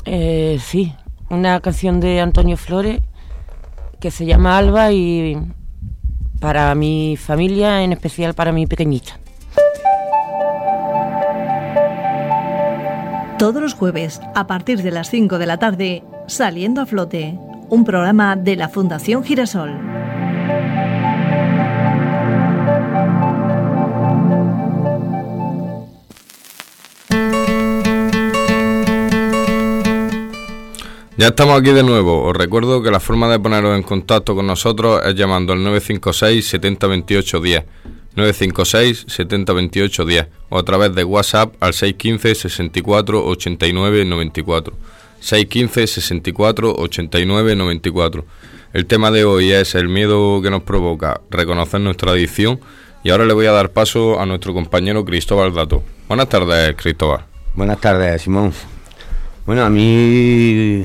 Eh, 0.05 0.59
sí, 0.64 0.95
una 1.29 1.61
canción 1.61 2.00
de 2.00 2.21
Antonio 2.21 2.57
Flores 2.57 3.00
que 4.00 4.11
se 4.11 4.26
llama 4.26 4.59
Alba 4.59 4.91
y 4.91 5.38
para 6.41 6.75
mi 6.75 7.17
familia, 7.17 7.83
en 7.85 7.93
especial 7.93 8.35
para 8.35 8.50
mi 8.50 8.67
pequeñita. 8.67 9.19
Todos 13.38 13.62
los 13.62 13.75
jueves, 13.75 14.21
a 14.35 14.47
partir 14.47 14.83
de 14.83 14.91
las 14.91 15.09
5 15.11 15.38
de 15.38 15.47
la 15.47 15.59
tarde, 15.59 16.02
Saliendo 16.26 16.81
a 16.81 16.87
Flote, 16.87 17.38
un 17.69 17.85
programa 17.85 18.37
de 18.37 18.57
la 18.57 18.69
Fundación 18.69 19.25
Girasol. 19.25 19.71
Ya 31.23 31.29
estamos 31.29 31.61
aquí 31.61 31.71
de 31.71 31.85
nuevo. 31.85 32.25
Os 32.25 32.37
recuerdo 32.37 32.83
que 32.83 32.91
la 32.91 32.99
forma 32.99 33.29
de 33.29 33.38
poneros 33.38 33.76
en 33.76 33.85
contacto 33.85 34.35
con 34.35 34.45
nosotros 34.45 35.00
es 35.07 35.14
llamando 35.14 35.52
al 35.52 35.62
956 35.62 36.49
70 36.49 36.87
28 36.88 37.41
10. 37.41 37.64
956 38.17 39.05
70 39.07 39.52
28 39.52 40.05
10 40.05 40.26
o 40.49 40.59
a 40.59 40.64
través 40.64 40.93
de 40.97 41.05
WhatsApp 41.05 41.55
al 41.61 41.75
615 41.75 42.49
64 42.50 43.25
89 43.25 44.05
94. 44.05 44.75
615 45.21 45.87
64 45.87 46.75
89 46.76 47.55
94. 47.55 48.25
El 48.73 48.87
tema 48.87 49.12
de 49.12 49.25
hoy 49.25 49.52
es 49.52 49.76
el 49.76 49.88
miedo 49.88 50.43
que 50.43 50.50
nos 50.50 50.64
provoca 50.64 51.21
reconocer 51.31 51.81
nuestra 51.83 52.11
adicción 52.11 52.59
y 53.05 53.11
ahora 53.11 53.26
le 53.26 53.35
voy 53.35 53.47
a 53.47 53.52
dar 53.52 53.71
paso 53.71 54.19
a 54.19 54.26
nuestro 54.26 54.52
compañero 54.55 55.05
Cristóbal 55.05 55.55
Dato. 55.55 55.85
Buenas 56.09 56.29
tardes, 56.29 56.75
Cristóbal. 56.75 57.25
Buenas 57.55 57.81
tardes, 57.81 58.23
Simón. 58.23 58.52
Bueno, 59.47 59.64
a 59.64 59.71
mí 59.71 60.85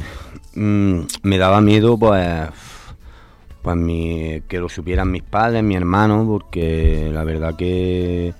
mm, 0.58 1.00
me 1.24 1.38
daba 1.38 1.62
miedo, 1.62 1.98
pues, 1.98 2.50
pues 3.62 3.76
mi- 3.78 4.42
que 4.48 4.60
lo 4.60 4.70
supieran 4.70 5.12
mis 5.12 5.24
padres, 5.24 5.64
mi 5.64 5.76
hermano, 5.76 6.26
porque 6.28 7.10
la 7.14 7.24
verdad 7.24 7.56
que 7.56 8.34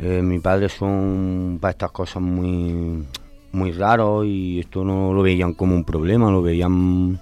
eh, 0.00 0.22
mis 0.22 0.40
padres 0.40 0.72
son 0.72 1.58
para 1.60 1.70
estas 1.72 1.90
cosas 1.90 2.22
muy, 2.22 3.04
muy 3.52 3.72
raros 3.72 4.26
y 4.26 4.60
esto 4.60 4.84
no 4.84 5.12
lo 5.12 5.22
veían 5.22 5.54
como 5.54 5.74
un 5.74 5.84
problema, 5.84 6.30
lo 6.30 6.42
veían 6.42 7.18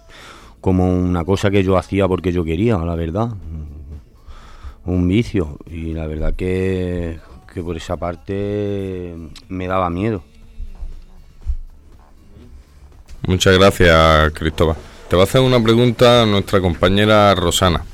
como 0.60 0.90
una 0.96 1.24
cosa 1.24 1.50
que 1.50 1.62
yo 1.62 1.76
hacía 1.76 2.08
porque 2.08 2.32
yo 2.32 2.44
quería, 2.44 2.78
la 2.78 2.94
verdad. 2.94 3.30
Un 4.86 5.08
vicio. 5.08 5.58
Y 5.70 5.92
la 5.94 6.06
verdad 6.06 6.34
que, 6.34 7.18
que 7.52 7.62
por 7.62 7.76
esa 7.76 7.96
parte 7.96 9.14
me 9.48 9.66
daba 9.66 9.88
miedo. 9.90 10.22
Muchas 13.26 13.56
gracias, 13.58 14.32
Cristóbal. 14.32 14.76
Te 15.08 15.16
va 15.16 15.22
a 15.22 15.24
hacer 15.24 15.40
una 15.40 15.62
pregunta 15.62 16.22
a 16.22 16.26
nuestra 16.26 16.60
compañera 16.60 17.34
Rosana. 17.34 17.84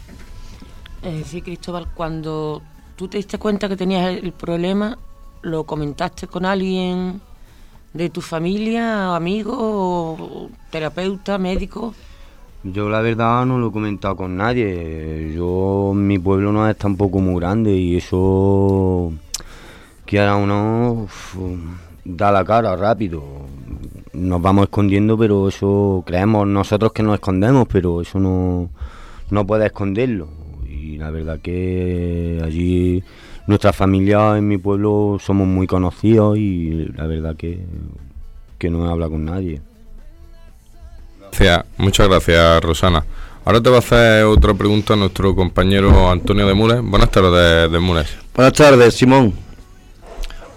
Eh, 1.02 1.22
sí, 1.24 1.40
Cristóbal, 1.40 1.88
cuando 1.94 2.62
tú 2.96 3.08
te 3.08 3.16
diste 3.16 3.38
cuenta 3.38 3.68
que 3.68 3.76
tenías 3.76 4.16
el 4.16 4.32
problema, 4.32 4.98
¿lo 5.42 5.64
comentaste 5.64 6.26
con 6.26 6.44
alguien 6.44 7.20
de 7.92 8.10
tu 8.10 8.20
familia, 8.20 9.14
amigo, 9.14 9.56
o 9.56 10.50
terapeuta, 10.70 11.38
médico? 11.38 11.94
Yo 12.62 12.90
la 12.90 13.00
verdad 13.00 13.46
no 13.46 13.58
lo 13.58 13.68
he 13.68 13.72
comentado 13.72 14.16
con 14.16 14.36
nadie. 14.36 15.32
Yo, 15.34 15.92
mi 15.94 16.18
pueblo 16.18 16.52
no 16.52 16.68
es 16.68 16.76
tampoco 16.76 17.18
muy 17.20 17.40
grande 17.40 17.72
y 17.72 17.96
eso, 17.96 19.12
que 20.04 20.20
ahora 20.20 20.36
uno 20.36 20.92
uf, 21.04 21.36
da 22.04 22.30
la 22.30 22.44
cara 22.44 22.76
rápido. 22.76 23.22
Nos 24.12 24.42
vamos 24.42 24.64
escondiendo, 24.64 25.16
pero 25.16 25.48
eso 25.48 26.02
creemos 26.06 26.46
nosotros 26.46 26.92
que 26.92 27.02
nos 27.02 27.14
escondemos, 27.14 27.68
pero 27.70 28.00
eso 28.00 28.18
no, 28.18 28.70
no 29.30 29.46
puede 29.46 29.66
esconderlo. 29.66 30.28
Y 30.68 30.96
la 30.96 31.10
verdad 31.10 31.38
que 31.40 32.40
allí 32.44 33.02
nuestra 33.46 33.72
familia 33.72 34.36
en 34.36 34.48
mi 34.48 34.58
pueblo 34.58 35.18
somos 35.20 35.46
muy 35.46 35.66
conocidos 35.66 36.38
y 36.38 36.86
la 36.96 37.06
verdad 37.06 37.36
que 37.36 37.60
porque 38.60 38.68
no 38.68 38.86
he 38.86 38.90
hablado 38.90 39.12
con 39.12 39.24
nadie. 39.24 39.58
Gracias, 41.18 41.64
muchas 41.78 42.08
gracias, 42.08 42.62
Rosana. 42.62 43.02
Ahora 43.42 43.62
te 43.62 43.70
va 43.70 43.76
a 43.76 43.78
hacer 43.78 44.24
otra 44.24 44.52
pregunta 44.52 44.92
a 44.92 44.96
nuestro 44.96 45.34
compañero 45.34 46.10
Antonio 46.10 46.46
de 46.46 46.52
Mures. 46.52 46.82
Buenas 46.82 47.10
tardes, 47.10 47.72
de 47.72 47.78
Mures. 47.78 48.18
Buenas 48.34 48.52
tardes, 48.52 48.94
Simón. 48.94 49.32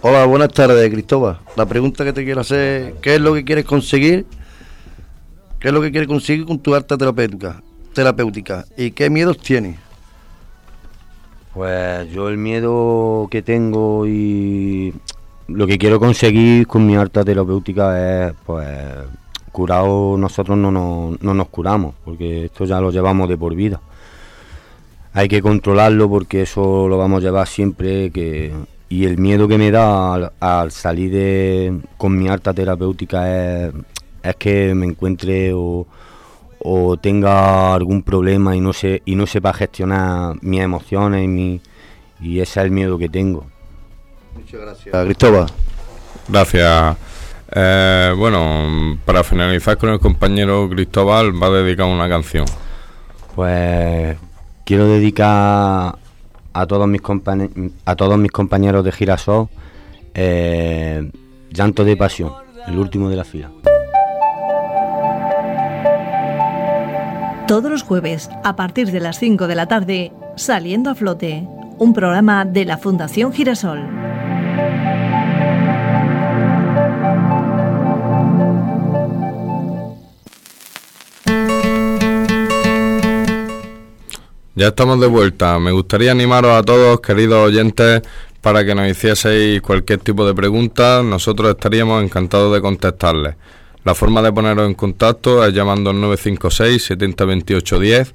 Hola, 0.05 0.25
buenas 0.25 0.49
tardes, 0.49 0.91
Cristóbal. 0.91 1.39
La 1.55 1.65
pregunta 1.65 2.03
que 2.03 2.11
te 2.11 2.25
quiero 2.25 2.41
hacer, 2.41 2.95
¿qué 2.95 3.15
es 3.15 3.21
lo 3.21 3.33
que 3.33 3.45
quieres 3.45 3.63
conseguir? 3.63 4.25
¿Qué 5.61 5.69
es 5.69 5.73
lo 5.73 5.79
que 5.79 5.91
quieres 5.91 6.09
conseguir 6.09 6.45
con 6.45 6.59
tu 6.59 6.75
arte 6.75 6.97
terapéutica? 6.97 7.63
terapéutica 7.93 8.65
¿Y 8.75 8.91
qué 8.91 9.09
miedos 9.09 9.37
tienes? 9.37 9.79
Pues 11.53 12.11
yo 12.11 12.27
el 12.27 12.37
miedo 12.37 13.29
que 13.31 13.41
tengo 13.43 14.05
y 14.05 14.93
lo 15.47 15.67
que 15.67 15.77
quiero 15.77 16.01
conseguir 16.01 16.67
con 16.67 16.85
mi 16.85 16.97
arte 16.97 17.23
terapéutica 17.23 18.27
es, 18.27 18.33
pues, 18.45 18.67
curado 19.53 20.17
nosotros 20.17 20.57
no 20.57 20.69
nos, 20.69 21.21
no 21.21 21.33
nos 21.33 21.47
curamos, 21.47 21.95
porque 22.03 22.43
esto 22.47 22.65
ya 22.65 22.81
lo 22.81 22.91
llevamos 22.91 23.29
de 23.29 23.37
por 23.37 23.55
vida. 23.55 23.79
Hay 25.13 25.29
que 25.29 25.41
controlarlo 25.41 26.09
porque 26.09 26.41
eso 26.41 26.89
lo 26.89 26.97
vamos 26.97 27.21
a 27.21 27.25
llevar 27.25 27.47
siempre 27.47 28.11
que 28.11 28.51
y 28.89 29.05
el 29.05 29.17
miedo 29.17 29.47
que 29.47 29.57
me 29.57 29.71
da 29.71 30.31
al, 30.39 30.71
salir 30.71 31.11
de, 31.11 31.81
con 31.97 32.17
mi 32.17 32.27
arte 32.27 32.53
terapéutica 32.53 33.65
es, 33.65 33.73
es 34.21 34.35
que 34.35 34.75
me 34.75 34.85
encuentre 34.85 35.51
o, 35.53 35.87
o, 36.59 36.97
tenga 36.97 37.73
algún 37.73 38.03
problema 38.03 38.55
y 38.55 38.61
no 38.61 38.71
se 38.71 39.01
y 39.05 39.15
no 39.15 39.25
sepa 39.25 39.53
gestionar 39.53 40.35
mis 40.41 40.61
emociones 40.61 41.23
y, 41.23 41.27
mi, 41.27 41.61
y 42.21 42.39
ese 42.39 42.59
es 42.59 42.65
el 42.65 42.71
miedo 42.71 42.97
que 42.97 43.09
tengo. 43.09 43.45
Muchas 44.35 44.61
gracias, 44.61 45.05
Cristóbal. 45.05 45.47
Gracias. 46.27 46.97
Eh, 47.55 48.13
bueno, 48.17 48.97
para 49.05 49.23
finalizar 49.23 49.77
con 49.77 49.89
el 49.89 49.99
compañero 49.99 50.67
Cristóbal, 50.69 51.31
va 51.41 51.47
a 51.47 51.51
dedicar 51.51 51.85
una 51.85 52.09
canción. 52.09 52.45
Pues 53.35 54.17
quiero 54.65 54.87
dedicar 54.87 55.95
a 56.53 56.65
todos 56.65 56.87
mis, 56.87 57.01
a 57.85 57.95
todos 57.95 58.17
mis 58.17 58.31
compañeros 58.31 58.85
de 58.85 58.91
Girasol 58.91 59.49
eh, 60.13 61.11
Llanto 61.51 61.83
de 61.83 61.97
Pasión, 61.97 62.31
el 62.67 62.77
último 62.77 63.09
de 63.09 63.15
la 63.15 63.23
fila. 63.23 63.51
Todos 67.47 67.69
los 67.69 67.83
jueves, 67.83 68.29
a 68.43 68.55
partir 68.55 68.91
de 68.91 68.99
las 68.99 69.19
5 69.19 69.47
de 69.47 69.55
la 69.55 69.67
tarde, 69.67 70.11
Saliendo 70.35 70.89
a 70.89 70.95
Flote, 70.95 71.47
un 71.77 71.93
programa 71.93 72.45
de 72.45 72.65
la 72.65 72.77
Fundación 72.77 73.33
Girasol. 73.33 74.22
Ya 84.55 84.67
estamos 84.67 85.01
de 85.01 85.07
vuelta. 85.07 85.57
Me 85.57 85.71
gustaría 85.71 86.11
animaros 86.11 86.51
a 86.51 86.61
todos, 86.61 87.01
queridos 87.01 87.47
oyentes, 87.47 88.03
para 88.39 88.63
que 88.63 88.75
nos 88.75 88.87
hicieseis 88.87 89.59
cualquier 89.63 89.97
tipo 89.97 90.27
de 90.27 90.35
pregunta. 90.35 91.01
Nosotros 91.01 91.49
estaríamos 91.49 92.03
encantados 92.03 92.53
de 92.53 92.61
contestarles. 92.61 93.35
La 93.83 93.95
forma 93.95 94.21
de 94.21 94.31
poneros 94.31 94.67
en 94.67 94.75
contacto 94.75 95.43
es 95.43 95.55
llamando 95.55 95.89
al 95.89 95.99
956 95.99 96.83
70 96.83 97.25
28 97.25 97.79
10, 97.79 98.13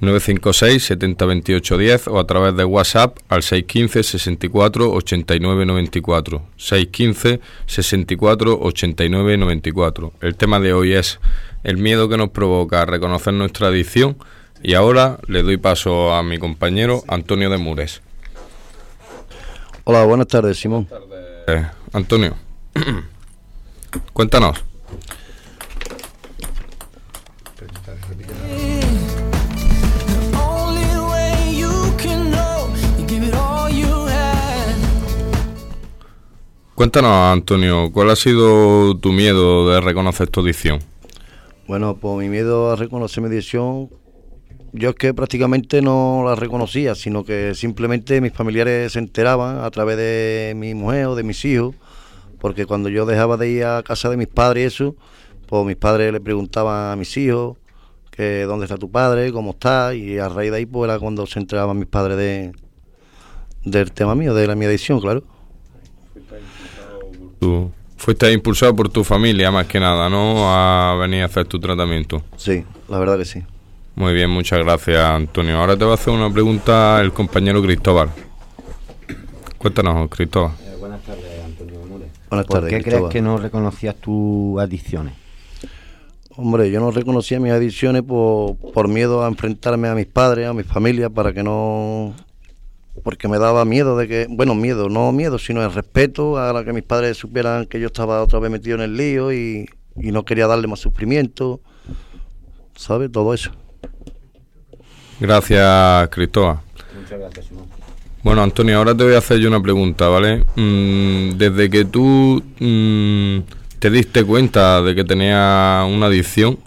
956 0.00 0.82
70 0.82 1.26
28 1.26 1.76
10 1.76 2.08
o 2.08 2.18
a 2.18 2.26
través 2.26 2.56
de 2.56 2.64
WhatsApp 2.64 3.18
al 3.28 3.42
615 3.42 4.02
64 4.02 4.90
89 4.90 5.66
94. 5.66 6.42
615 6.56 7.40
64 7.66 8.58
89 8.62 9.36
94. 9.36 10.12
El 10.22 10.36
tema 10.36 10.58
de 10.58 10.72
hoy 10.72 10.94
es 10.94 11.20
el 11.64 11.76
miedo 11.76 12.08
que 12.08 12.16
nos 12.16 12.30
provoca 12.30 12.86
reconocer 12.86 13.34
nuestra 13.34 13.68
adicción 13.68 14.16
y 14.62 14.74
ahora 14.74 15.18
le 15.26 15.42
doy 15.42 15.56
paso 15.56 16.12
a 16.12 16.22
mi 16.22 16.38
compañero 16.38 17.02
Antonio 17.08 17.50
de 17.50 17.58
Mures. 17.58 18.02
Hola, 19.84 20.04
buenas 20.04 20.28
tardes, 20.28 20.58
Simón. 20.58 20.86
Buenas 20.88 21.08
tardes. 21.46 21.66
Antonio, 21.92 22.36
cuéntanos. 24.12 24.64
Cuéntanos, 36.80 37.12
Antonio, 37.12 37.90
¿cuál 37.92 38.08
ha 38.08 38.16
sido 38.16 38.96
tu 38.96 39.12
miedo 39.12 39.68
de 39.68 39.82
reconocer 39.82 40.28
tu 40.28 40.40
adicción? 40.40 40.78
Bueno, 41.68 41.98
pues 42.00 42.16
mi 42.18 42.30
miedo 42.30 42.72
a 42.72 42.76
reconocer 42.76 43.22
mi 43.22 43.28
adicción 43.28 43.90
yo 44.72 44.90
es 44.90 44.94
que 44.94 45.14
prácticamente 45.14 45.82
no 45.82 46.22
la 46.24 46.34
reconocía, 46.34 46.94
sino 46.94 47.24
que 47.24 47.54
simplemente 47.54 48.20
mis 48.20 48.32
familiares 48.32 48.92
se 48.92 48.98
enteraban 48.98 49.58
a 49.58 49.70
través 49.70 49.96
de 49.96 50.54
mi 50.56 50.74
mujer 50.74 51.06
o 51.06 51.14
de 51.14 51.22
mis 51.22 51.44
hijos, 51.44 51.74
porque 52.38 52.66
cuando 52.66 52.88
yo 52.88 53.06
dejaba 53.06 53.36
de 53.36 53.50
ir 53.50 53.64
a 53.64 53.82
casa 53.82 54.08
de 54.08 54.16
mis 54.16 54.28
padres 54.28 54.62
y 54.62 54.66
eso, 54.66 54.96
pues 55.46 55.64
mis 55.66 55.76
padres 55.76 56.12
le 56.12 56.20
preguntaban 56.20 56.92
a 56.92 56.96
mis 56.96 57.16
hijos 57.16 57.56
que 58.10 58.42
dónde 58.42 58.66
está 58.66 58.76
tu 58.76 58.90
padre, 58.90 59.32
cómo 59.32 59.52
está, 59.52 59.94
y 59.94 60.18
a 60.18 60.28
raíz 60.28 60.50
de 60.50 60.58
ahí 60.58 60.66
pues 60.66 60.88
era 60.88 60.98
cuando 60.98 61.26
se 61.26 61.38
enteraban 61.38 61.78
mis 61.78 61.88
padres 61.88 62.16
de 62.16 62.52
del 63.64 63.92
tema 63.92 64.14
mío, 64.14 64.34
de 64.34 64.46
la 64.46 64.54
mi 64.54 64.64
adicción, 64.64 65.00
claro. 65.00 65.22
Tú 67.38 67.70
fuiste 67.96 68.32
impulsado 68.32 68.74
por 68.74 68.88
tu 68.88 69.04
familia 69.04 69.50
más 69.50 69.66
que 69.66 69.78
nada, 69.78 70.08
¿no? 70.08 70.44
A 70.46 70.96
venir 70.98 71.22
a 71.22 71.26
hacer 71.26 71.46
tu 71.46 71.60
tratamiento. 71.60 72.22
Sí, 72.36 72.64
la 72.88 72.98
verdad 72.98 73.18
que 73.18 73.24
sí. 73.26 73.42
Muy 73.94 74.14
bien, 74.14 74.30
muchas 74.30 74.60
gracias, 74.60 74.98
Antonio. 74.98 75.58
Ahora 75.58 75.76
te 75.76 75.84
va 75.84 75.92
a 75.92 75.94
hacer 75.94 76.12
una 76.12 76.32
pregunta 76.32 77.00
el 77.00 77.12
compañero 77.12 77.62
Cristóbal. 77.62 78.10
Cuéntanos, 79.58 80.08
Cristóbal. 80.08 80.52
Eh, 80.62 80.76
buenas 80.78 81.02
tardes, 81.02 81.44
Antonio 81.44 81.80
Buenas 82.30 82.46
¿Por 82.46 82.68
qué 82.68 82.82
crees 82.82 83.02
que 83.10 83.20
no 83.20 83.36
reconocías 83.36 83.96
tus 83.96 84.60
adicciones? 84.60 85.14
Hombre, 86.36 86.70
yo 86.70 86.80
no 86.80 86.92
reconocía 86.92 87.40
mis 87.40 87.52
adicciones 87.52 88.02
por, 88.02 88.56
por 88.56 88.88
miedo 88.88 89.24
a 89.24 89.28
enfrentarme 89.28 89.88
a 89.88 89.94
mis 89.94 90.06
padres, 90.06 90.46
a 90.46 90.54
mis 90.54 90.64
familias, 90.64 91.10
para 91.10 91.32
que 91.32 91.42
no 91.42 92.14
porque 93.02 93.28
me 93.28 93.38
daba 93.38 93.64
miedo 93.64 93.96
de 93.96 94.08
que, 94.08 94.26
bueno, 94.28 94.54
miedo, 94.54 94.88
no 94.88 95.12
miedo, 95.12 95.38
sino 95.38 95.62
el 95.62 95.72
respeto 95.72 96.38
a 96.38 96.52
la 96.52 96.64
que 96.64 96.72
mis 96.72 96.82
padres 96.82 97.16
supieran 97.16 97.66
que 97.66 97.80
yo 97.80 97.86
estaba 97.86 98.22
otra 98.22 98.38
vez 98.38 98.50
metido 98.50 98.76
en 98.76 98.82
el 98.82 98.96
lío 98.96 99.32
y, 99.32 99.68
y 99.96 100.12
no 100.12 100.24
quería 100.24 100.46
darle 100.46 100.66
más 100.68 100.80
sufrimiento, 100.80 101.60
¿sabes? 102.74 103.10
Todo 103.10 103.34
eso. 103.34 103.52
Gracias, 105.20 106.08
Cristóbal. 106.08 106.58
Muchas 106.98 107.18
gracias, 107.18 107.46
Simón. 107.46 107.66
Bueno, 108.22 108.42
Antonio, 108.42 108.76
ahora 108.76 108.94
te 108.94 109.04
voy 109.04 109.14
a 109.14 109.18
hacer 109.18 109.38
yo 109.38 109.48
una 109.48 109.62
pregunta, 109.62 110.08
¿vale? 110.08 110.44
Mm, 110.56 111.38
desde 111.38 111.70
que 111.70 111.86
tú 111.86 112.42
mm, 112.58 113.38
te 113.78 113.90
diste 113.90 114.24
cuenta 114.24 114.82
de 114.82 114.94
que 114.94 115.04
tenía 115.04 115.86
una 115.88 116.06
adicción, 116.06 116.58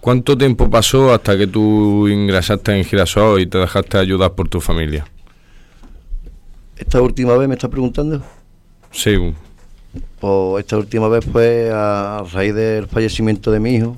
¿cuánto 0.00 0.38
tiempo 0.38 0.70
pasó 0.70 1.12
hasta 1.12 1.36
que 1.36 1.46
tú 1.46 2.08
ingresaste 2.08 2.78
en 2.78 2.84
Girasol 2.84 3.40
y 3.42 3.46
te 3.46 3.58
dejaste 3.58 3.98
ayudar 3.98 4.32
por 4.32 4.48
tu 4.48 4.60
familia? 4.60 5.06
¿Esta 6.78 7.02
última 7.02 7.36
vez 7.36 7.46
me 7.46 7.54
estás 7.54 7.70
preguntando? 7.70 8.22
Sí. 8.90 9.34
Pues 10.18 10.64
esta 10.64 10.78
última 10.78 11.08
vez 11.08 11.26
fue 11.26 11.70
a 11.72 12.24
raíz 12.32 12.54
del 12.54 12.86
fallecimiento 12.86 13.50
de 13.50 13.60
mi 13.60 13.74
hijo, 13.74 13.96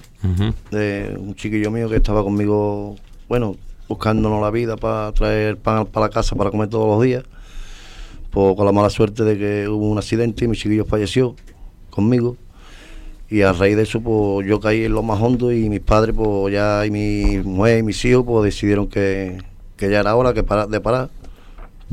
de 0.72 1.16
un 1.16 1.36
chiquillo 1.36 1.70
mío 1.70 1.88
que 1.88 1.96
estaba 1.96 2.24
conmigo, 2.24 2.96
bueno, 3.28 3.56
buscándonos 3.92 4.40
la 4.40 4.50
vida 4.50 4.76
para 4.76 5.12
traer 5.12 5.58
pan 5.58 5.86
para 5.86 6.06
la 6.06 6.10
casa 6.10 6.34
para 6.34 6.50
comer 6.50 6.68
todos 6.68 6.88
los 6.88 7.02
días. 7.02 7.24
Pues 8.30 8.56
con 8.56 8.64
la 8.64 8.72
mala 8.72 8.88
suerte 8.88 9.24
de 9.24 9.36
que 9.38 9.68
hubo 9.68 9.90
un 9.90 9.98
accidente 9.98 10.44
y 10.44 10.48
mi 10.48 10.56
chiquillo 10.56 10.84
falleció 10.86 11.36
conmigo. 11.90 12.36
Y 13.28 13.42
a 13.42 13.52
raíz 13.52 13.76
de 13.76 13.82
eso, 13.82 14.00
pues 14.00 14.46
yo 14.46 14.60
caí 14.60 14.84
en 14.84 14.92
lo 14.92 15.02
más 15.02 15.20
hondo 15.20 15.52
y 15.52 15.68
mis 15.68 15.80
padres, 15.80 16.14
pues 16.16 16.52
ya, 16.52 16.84
y 16.86 16.90
mi 16.90 17.38
mujer 17.38 17.78
y 17.78 17.82
mis 17.82 18.04
hijos, 18.04 18.24
pues 18.26 18.44
decidieron 18.44 18.88
que, 18.88 19.38
ya 19.78 20.00
era 20.00 20.16
hora 20.16 20.32
que 20.32 20.42
para, 20.42 20.66
de 20.66 20.80
parar. 20.80 21.10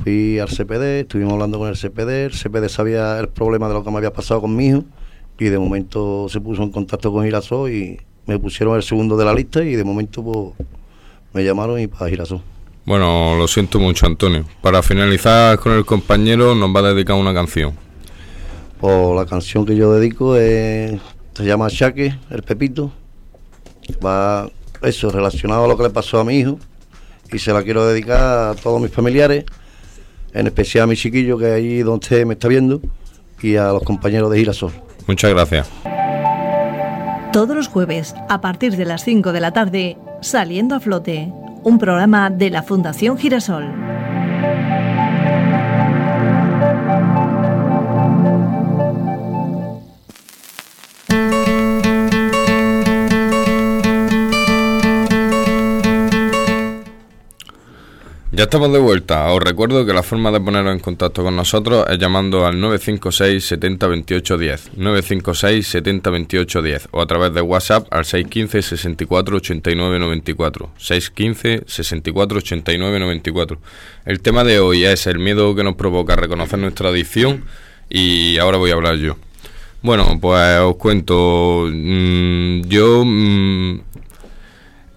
Fui 0.04 0.40
al 0.40 0.48
CPD, 0.48 1.02
estuvimos 1.02 1.34
hablando 1.34 1.60
con 1.60 1.70
el 1.70 1.76
CPD, 1.76 2.26
el 2.26 2.32
CPD 2.32 2.70
sabía 2.70 3.20
el 3.20 3.28
problema 3.30 3.68
de 3.68 3.74
lo 3.74 3.84
que 3.84 3.92
me 3.92 3.98
había 3.98 4.14
pasado 4.14 4.42
con 4.42 4.56
mi 4.56 4.68
hijo 4.68 4.84
y 5.38 5.46
de 5.46 5.60
momento 5.60 6.28
se 6.30 6.40
puso 6.40 6.64
en 6.64 6.72
contacto 6.72 7.12
con 7.12 7.24
Girasol 7.24 7.72
y 7.72 8.00
me 8.26 8.38
pusieron 8.40 8.76
el 8.76 8.84
segundo 8.84 9.18
de 9.18 9.26
la 9.26 9.34
lista 9.34 9.64
y 9.64 9.76
de 9.76 9.84
momento 9.84 10.24
pues 10.24 10.70
me 11.34 11.44
llamaron 11.44 11.80
y 11.80 11.88
para 11.88 12.10
Girasol. 12.10 12.42
Bueno, 12.86 13.36
lo 13.38 13.48
siento 13.48 13.80
mucho, 13.80 14.06
Antonio. 14.06 14.46
Para 14.62 14.82
finalizar 14.82 15.60
con 15.60 15.74
el 15.74 15.86
compañero, 15.86 16.56
nos 16.56 16.76
va 16.76 16.80
a 16.80 16.94
dedicar 16.94 17.16
una 17.16 17.34
canción. 17.34 17.74
Pues 18.80 19.16
la 19.16 19.26
canción 19.26 19.66
que 19.66 19.76
yo 19.76 19.94
dedico 19.94 20.36
es, 20.36 21.00
se 21.36 21.46
llama 21.46 21.70
Chaque, 21.70 22.16
el 22.30 22.42
Pepito. 22.42 22.92
Va 24.04 24.50
eso, 24.82 25.12
relacionado 25.12 25.66
a 25.66 25.68
lo 25.68 25.78
que 25.78 25.84
le 25.84 25.90
pasó 25.90 26.20
a 26.20 26.24
mi 26.24 26.40
hijo. 26.40 26.58
Y 27.32 27.38
se 27.38 27.54
la 27.54 27.62
quiero 27.62 27.86
dedicar 27.86 28.50
a 28.50 28.56
todos 28.56 28.82
mis 28.82 28.92
familiares, 28.92 29.46
en 30.34 30.48
especial 30.48 30.86
a 30.86 30.88
mi 30.88 30.96
chiquillo 30.96 31.38
que 31.38 31.46
es 31.46 31.54
allí 31.54 31.80
donde 31.80 32.06
usted 32.06 32.26
me 32.26 32.34
está 32.34 32.48
viendo, 32.48 32.82
y 33.42 33.56
a 33.56 33.72
los 33.72 33.84
compañeros 33.84 34.32
de 34.32 34.40
Girasol. 34.40 34.72
Muchas 35.06 35.30
gracias. 35.32 35.70
Todos 37.32 37.56
los 37.56 37.68
jueves, 37.68 38.16
a 38.28 38.42
partir 38.42 38.76
de 38.76 38.86
las 38.86 39.04
5 39.04 39.32
de 39.34 39.40
la 39.40 39.52
tarde, 39.52 39.98
Saliendo 40.20 40.74
a 40.76 40.80
Flote, 40.80 41.32
un 41.64 41.78
programa 41.78 42.32
de 42.32 42.50
la 42.50 42.64
Fundación 42.64 43.20
Girasol. 43.20 43.89
Ya 58.40 58.44
estamos 58.44 58.72
de 58.72 58.80
vuelta. 58.80 59.30
Os 59.34 59.44
recuerdo 59.44 59.86
que 59.86 59.92
la 59.92 60.02
forma 60.02 60.32
de 60.32 60.40
poneros 60.40 60.72
en 60.72 60.80
contacto 60.80 61.24
con 61.24 61.36
nosotros 61.36 61.86
es 61.90 62.00
llamando 62.00 62.46
al 62.46 62.58
956 62.58 63.44
70 63.44 63.88
28 63.88 64.38
10, 64.38 64.72
956 64.78 65.68
70 65.68 66.10
28 66.10 66.62
10 66.62 66.88
o 66.92 67.02
a 67.02 67.06
través 67.06 67.34
de 67.34 67.42
WhatsApp 67.42 67.88
al 67.92 68.06
615 68.06 68.78
64 68.78 69.36
89 69.36 70.00
94, 70.00 70.72
615 70.78 71.64
64 71.68 72.38
89 72.38 73.00
94. 73.02 73.60
El 74.06 74.22
tema 74.22 74.46
de 74.46 74.62
hoy 74.62 74.86
es 74.86 75.06
el 75.08 75.20
miedo 75.20 75.54
que 75.54 75.66
nos 75.66 75.76
provoca 75.76 76.16
reconocer 76.16 76.60
nuestra 76.60 76.88
adicción 76.88 77.44
y 77.90 78.38
ahora 78.38 78.58
voy 78.58 78.72
a 78.72 78.76
hablar 78.76 78.96
yo. 78.96 79.18
Bueno, 79.82 80.18
pues 80.20 80.60
os 80.60 80.76
cuento. 80.76 81.66
Mm, 81.72 82.62
yo 82.68 83.04
mm, 83.06 83.80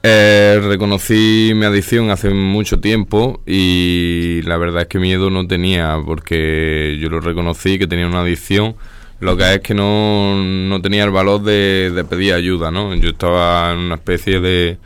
eh, 0.02 0.60
reconocí 0.62 1.52
mi 1.54 1.64
adicción 1.64 2.10
hace 2.10 2.30
mucho 2.30 2.80
tiempo 2.80 3.40
y 3.46 4.42
la 4.42 4.56
verdad 4.56 4.82
es 4.82 4.88
que 4.88 4.98
miedo 4.98 5.30
no 5.30 5.46
tenía 5.46 5.96
porque 6.04 6.98
yo 7.00 7.08
lo 7.08 7.20
reconocí 7.20 7.78
que 7.78 7.86
tenía 7.86 8.06
una 8.06 8.22
adicción. 8.22 8.74
Lo 9.20 9.36
que 9.36 9.54
es 9.54 9.60
que 9.60 9.74
no, 9.74 10.34
no 10.42 10.82
tenía 10.82 11.04
el 11.04 11.10
valor 11.12 11.42
de, 11.42 12.04
pedir 12.10 12.34
ayuda, 12.34 12.72
¿no? 12.72 12.92
Yo 12.96 13.10
estaba 13.10 13.72
en 13.72 13.78
una 13.78 13.94
especie 13.94 14.40
de, 14.40 14.78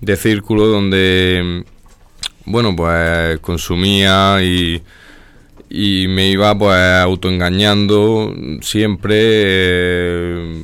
de 0.00 0.16
círculo 0.16 0.66
donde, 0.66 1.64
bueno, 2.44 2.74
pues 2.74 3.38
consumía 3.38 4.42
y, 4.42 4.82
y 5.70 6.08
me 6.08 6.28
iba 6.28 6.58
pues 6.58 6.76
autoengañando 6.76 8.34
siempre. 8.62 9.16
Eh, 9.20 10.62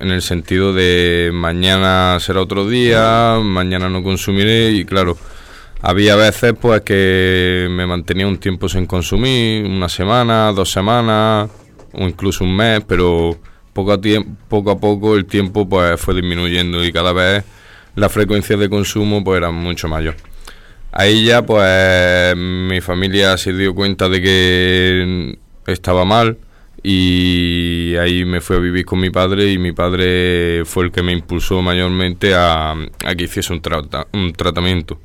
en 0.00 0.10
el 0.10 0.22
sentido 0.22 0.72
de 0.72 1.30
mañana 1.32 2.18
será 2.20 2.40
otro 2.40 2.68
día, 2.68 3.38
mañana 3.42 3.88
no 3.88 4.02
consumiré 4.02 4.70
y 4.70 4.84
claro, 4.84 5.16
había 5.80 6.16
veces 6.16 6.54
pues 6.60 6.82
que 6.82 7.66
me 7.70 7.86
mantenía 7.86 8.26
un 8.26 8.38
tiempo 8.38 8.68
sin 8.68 8.86
consumir, 8.86 9.64
una 9.64 9.88
semana, 9.88 10.52
dos 10.52 10.70
semanas 10.70 11.50
o 11.92 12.04
incluso 12.04 12.44
un 12.44 12.56
mes, 12.56 12.82
pero 12.86 13.38
poco 13.72 13.92
a, 13.92 14.78
poco, 14.78 15.16
el 15.16 15.26
tiempo 15.26 15.68
pues 15.68 16.00
fue 16.00 16.14
disminuyendo 16.14 16.84
y 16.84 16.92
cada 16.92 17.12
vez 17.12 17.44
la 17.94 18.08
frecuencia 18.08 18.56
de 18.56 18.68
consumo 18.68 19.22
pues 19.22 19.38
era 19.38 19.50
mucho 19.50 19.88
mayor. 19.88 20.16
Ahí 20.90 21.24
ya 21.24 21.42
pues 21.44 22.36
mi 22.36 22.80
familia 22.80 23.36
se 23.36 23.52
dio 23.52 23.74
cuenta 23.74 24.08
de 24.08 24.22
que 24.22 25.38
estaba 25.66 26.04
mal 26.04 26.38
y 26.82 27.57
ahí 27.96 28.24
me 28.24 28.40
fui 28.40 28.56
a 28.56 28.58
vivir 28.58 28.84
con 28.84 29.00
mi 29.00 29.10
padre 29.10 29.52
y 29.52 29.58
mi 29.58 29.72
padre 29.72 30.64
fue 30.64 30.84
el 30.84 30.92
que 30.92 31.02
me 31.02 31.12
impulsó 31.12 31.62
mayormente 31.62 32.34
a, 32.34 32.74
que 33.16 33.24
hiciese 33.24 33.52
un, 33.52 33.62
un 34.12 34.32
tratamiento. 34.32 35.00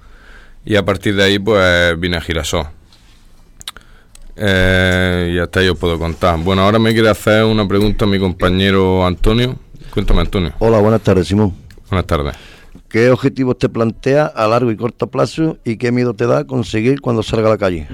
Y 0.66 0.76
a 0.76 0.86
partir 0.86 1.16
de 1.16 1.24
ahí 1.24 1.40
pues 1.40 2.00
vine 2.00 2.18
a 2.18 2.22
Girasol. 2.22 2.68
Eh, 4.36 5.34
y 5.36 5.40
hasta 5.40 5.60
ahí 5.60 5.68
os 5.68 5.78
puedo 5.78 6.00
contar. 6.00 6.40
Bueno, 6.40 6.64
ahora 6.64 6.80
me 6.80 6.94
quiere 6.94 7.10
hacer 7.10 7.44
una 7.44 7.68
pregunta 7.68 8.06
a 8.06 8.08
mi 8.08 8.20
compañero 8.20 9.06
Antonio. 9.06 9.56
Cuéntame, 9.92 10.22
Antonio. 10.22 10.54
Hola, 10.60 10.80
buenas 10.80 11.02
tardes, 11.02 11.28
Simón. 11.28 11.54
Buenas 11.90 12.08
tardes. 12.08 12.36
¿Qué 12.90 13.10
objetivos 13.10 13.58
te 13.58 13.70
plantea 13.70 14.26
a 14.26 14.48
largo 14.48 14.72
y 14.72 14.78
corto 14.78 15.08
plazo 15.08 15.58
y 15.64 15.78
qué 15.78 15.92
miedo 15.92 16.14
te 16.14 16.26
da 16.26 16.46
conseguir 16.46 17.02
cuando 17.02 17.22
salga 17.22 17.48
a 17.48 17.52
la 17.52 17.58
calle? 17.58 17.88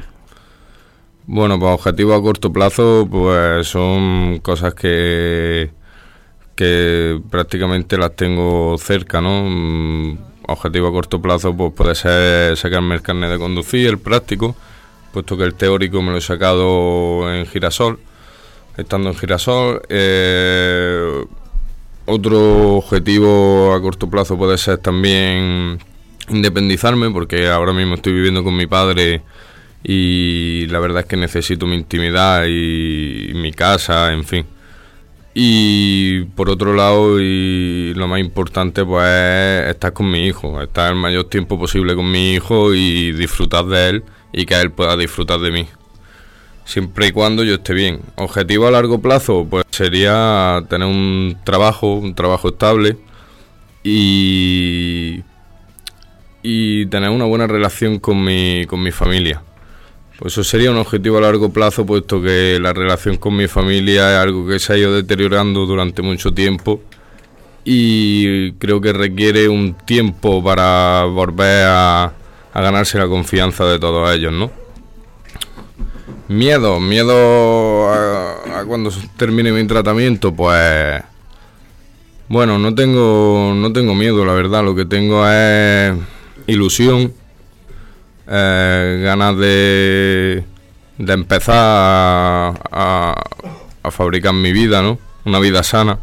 Bueno, 1.31 1.59
pues 1.59 1.71
objetivos 1.75 2.17
a 2.17 2.23
corto 2.23 2.51
plazo, 2.51 3.07
pues 3.09 3.67
son 3.67 4.39
cosas 4.39 4.73
que, 4.73 5.69
que 6.55 7.21
prácticamente 7.29 7.99
las 7.99 8.15
tengo 8.15 8.75
cerca, 8.79 9.21
¿no? 9.21 9.43
Mm, 9.47 10.17
objetivo 10.47 10.87
a 10.87 10.91
corto 10.91 11.21
plazo, 11.21 11.55
pues 11.55 11.71
puede 11.73 11.93
ser 11.93 12.57
sacarme 12.57 12.95
el 12.95 13.03
carnet 13.03 13.29
de 13.29 13.37
conducir, 13.37 13.89
el 13.89 13.99
práctico, 13.99 14.55
puesto 15.13 15.37
que 15.37 15.43
el 15.43 15.53
teórico 15.53 16.01
me 16.01 16.09
lo 16.09 16.17
he 16.17 16.21
sacado 16.21 17.31
en 17.31 17.45
Girasol, 17.45 17.99
estando 18.75 19.09
en 19.09 19.15
Girasol. 19.15 19.83
Eh, 19.87 21.25
otro 22.07 22.77
objetivo 22.77 23.75
a 23.75 23.81
corto 23.83 24.09
plazo 24.09 24.35
puede 24.35 24.57
ser 24.57 24.79
también 24.79 25.77
independizarme, 26.27 27.11
porque 27.11 27.49
ahora 27.49 27.71
mismo 27.71 27.93
estoy 27.93 28.13
viviendo 28.13 28.43
con 28.43 28.57
mi 28.57 28.65
padre 28.65 29.21
y 29.83 30.67
la 30.67 30.79
verdad 30.79 31.01
es 31.01 31.05
que 31.05 31.17
necesito 31.17 31.65
mi 31.65 31.75
intimidad 31.75 32.45
y, 32.47 33.31
mi 33.35 33.51
casa, 33.53 34.11
en 34.11 34.25
fin. 34.25 34.45
Y 35.33 36.23
por 36.35 36.49
otro 36.49 36.73
lado, 36.73 37.19
y 37.21 37.93
lo 37.95 38.07
más 38.07 38.19
importante, 38.19 38.83
pues 38.83 39.05
es 39.05 39.69
estar 39.71 39.93
con 39.93 40.11
mi 40.11 40.25
hijo, 40.25 40.61
estar 40.61 40.91
el 40.91 40.99
mayor 40.99 41.25
tiempo 41.25 41.57
posible 41.57 41.95
con 41.95 42.09
mi 42.11 42.33
hijo 42.33 42.73
y 42.73 43.13
disfrutar 43.13 43.65
de 43.65 43.89
él 43.89 44.03
y 44.33 44.45
que 44.45 44.59
él 44.59 44.71
pueda 44.71 44.97
disfrutar 44.97 45.39
de 45.39 45.51
mí. 45.51 45.67
Siempre 46.65 47.07
y 47.07 47.11
cuando 47.11 47.43
yo 47.43 47.55
esté 47.55 47.73
bien. 47.73 48.01
Objetivo 48.15 48.67
a 48.67 48.71
largo 48.71 49.01
plazo, 49.01 49.47
pues 49.49 49.65
sería 49.71 50.63
tener 50.69 50.87
un 50.87 51.37
trabajo, 51.43 51.95
un 51.95 52.13
trabajo 52.15 52.49
estable 52.49 52.97
y, 53.83 55.23
y 56.43 56.85
tener 56.87 57.09
una 57.09 57.25
buena 57.25 57.47
relación 57.47 57.99
con 57.99 58.23
mi, 58.23 58.65
con 58.67 58.83
mi 58.83 58.91
familia 58.91 59.41
pues 60.19 60.33
eso 60.33 60.43
sería 60.43 60.69
un 60.69 60.77
objetivo 60.77 61.17
a 61.17 61.21
largo 61.21 61.49
plazo, 61.49 61.85
puesto 61.85 62.21
que 62.21 62.59
la 62.61 62.73
relación 62.73 63.15
con 63.15 63.37
mi 63.37 63.47
familia 63.47 64.11
es 64.11 64.17
algo 64.17 64.45
que 64.45 64.59
se 64.59 64.73
ha 64.73 64.77
ido 64.77 64.93
deteriorando 64.93 65.65
durante 65.65 66.01
mucho 66.01 66.33
tiempo 66.33 66.81
y 67.63 68.51
creo 68.53 68.81
que 68.81 68.91
requiere 68.91 69.47
un 69.47 69.75
tiempo 69.85 70.43
para 70.43 71.05
volver 71.05 71.65
a, 71.67 72.13
ganarse 72.53 72.97
la 72.97 73.07
confianza 73.07 73.63
de 73.63 73.79
todos 73.79 74.13
ellos, 74.13 74.33
¿no? 74.33 74.51
Miedo, 76.27 76.81
miedo 76.81 77.89
a, 77.89 78.59
a, 78.59 78.65
cuando 78.65 78.91
termine 79.15 79.53
mi 79.53 79.65
tratamiento, 79.65 80.33
pues 80.33 81.01
bueno, 82.27 82.59
no 82.59 82.75
tengo 82.75 83.53
no 83.55 83.71
tengo 83.71 83.95
miedo, 83.95 84.25
la 84.25 84.33
verdad, 84.33 84.65
lo 84.65 84.75
que 84.75 84.83
tengo 84.83 85.25
es 85.29 85.95
ilusión 86.45 87.13
eh, 88.29 89.01
ganas 89.03 89.37
de, 89.37 90.43
de 90.97 91.13
empezar 91.13 91.55
a, 91.57 93.15
a, 93.83 93.91
fabricar 93.91 94.33
mi 94.33 94.51
vida, 94.51 94.81
¿no? 94.81 94.99
Una 95.25 95.39
vida 95.39 95.63
sana. 95.63 95.99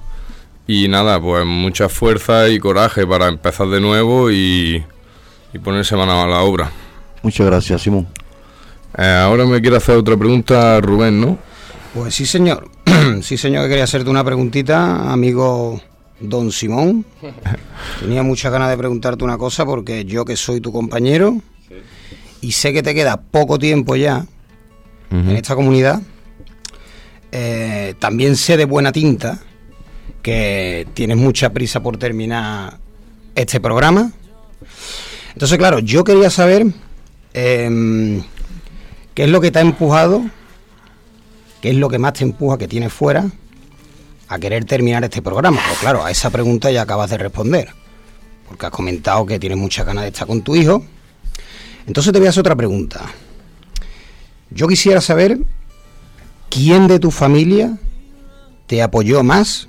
Y 0.67 0.89
nada, 0.89 1.21
pues 1.21 1.47
mucha 1.47 1.89
fuerza 1.89 2.49
y 2.49 2.59
coraje 2.59 3.07
para 3.07 3.29
empezar 3.29 3.69
de 3.69 3.81
nuevo 3.81 4.33
y, 4.33 4.85
y 5.53 5.59
ponerse 5.61 5.95
mano 5.95 6.21
a 6.21 6.27
la 6.27 6.41
obra. 6.41 6.71
Muchas 7.23 7.47
gracias, 7.47 7.83
Simón. 7.83 8.09
Eh, 8.99 9.05
ahora 9.05 9.45
me 9.45 9.61
quiere 9.61 9.77
hacer 9.77 9.97
otra 9.97 10.17
pregunta 10.17 10.81
Rubén, 10.81 11.21
¿no? 11.21 11.39
Pues 11.95 12.15
sí, 12.15 12.27
señor. 12.27 12.69
sí, 13.23 13.37
señor, 13.37 13.65
que 13.65 13.71
quería 13.71 13.85
hacerte 13.85 14.11
una 14.11 14.25
preguntita, 14.25 15.13
amigo 15.13 15.81
don 16.19 16.51
Simón. 16.51 17.05
Tenía 18.01 18.23
muchas 18.23 18.51
ganas 18.51 18.71
de 18.71 18.77
preguntarte 18.77 19.23
una 19.23 19.39
cosa 19.39 19.65
porque 19.65 20.05
yo 20.05 20.25
que 20.25 20.37
soy 20.37 20.61
tu 20.61 20.73
compañero, 20.73 21.41
y 22.41 22.53
sé 22.53 22.73
que 22.73 22.83
te 22.83 22.95
queda 22.95 23.21
poco 23.21 23.59
tiempo 23.59 23.97
ya 23.97 24.27
en 25.11 25.31
esta 25.31 25.55
comunidad, 25.55 26.03
eh, 27.33 27.95
también 27.99 28.37
sé 28.37 28.57
de 28.57 28.65
buena 28.65 28.93
tinta 28.93 29.39
que 30.23 30.87
tienes 30.95 31.17
mucha 31.17 31.51
prisa 31.51 31.83
por 31.83 31.97
terminar 31.97 32.79
este 33.35 33.61
programa. 33.61 34.13
Entonces, 35.33 35.59
claro, 35.59 35.79
yo 35.79 36.03
quería 36.03 36.31
saber 36.31 36.67
em, 37.35 38.23
qué 39.15 39.25
es 39.25 39.31
lo 39.31 39.41
que 39.41 39.51
te 39.51 39.59
ha 39.59 39.63
empujado, 39.63 40.25
qué 41.61 41.71
es 41.71 41.77
lo 41.77 41.89
que 41.89 41.99
más 41.99 42.15
te 42.15 42.25
empuja 42.25 42.59
que 42.59 42.69
tienes 42.69 42.93
fuera 42.93 43.27
a 44.29 44.39
querer 44.39 44.65
terminar 44.65 45.05
este 45.05 45.23
programa. 45.23 45.61
Pues 45.67 45.79
claro, 45.79 46.05
a 46.05 46.11
esa 46.11 46.31
pregunta 46.31 46.71
ya 46.71 46.83
acabas 46.83 47.11
de 47.11 47.19
responder, 47.19 47.69
porque 48.49 48.67
has 48.67 48.73
comentado 48.73 49.25
que 49.25 49.39
tienes 49.39 49.59
muchas 49.59 49.87
ganas 49.87 50.03
de 50.03 50.09
estar 50.09 50.27
con 50.27 50.43
tu 50.43 50.57
hijo 50.57 50.85
entonces 51.87 52.13
te 52.13 52.19
voy 52.19 52.27
a 52.27 52.31
hacer 52.31 52.41
otra 52.41 52.57
pregunta. 52.57 53.05
Yo 54.51 54.69
quisiera 54.69 55.01
saber 55.01 55.39
quién 56.51 56.89
de 56.89 56.99
tu 56.99 57.11
familia 57.11 57.77
te 58.67 58.83
apoyó 58.83 59.23
más 59.23 59.69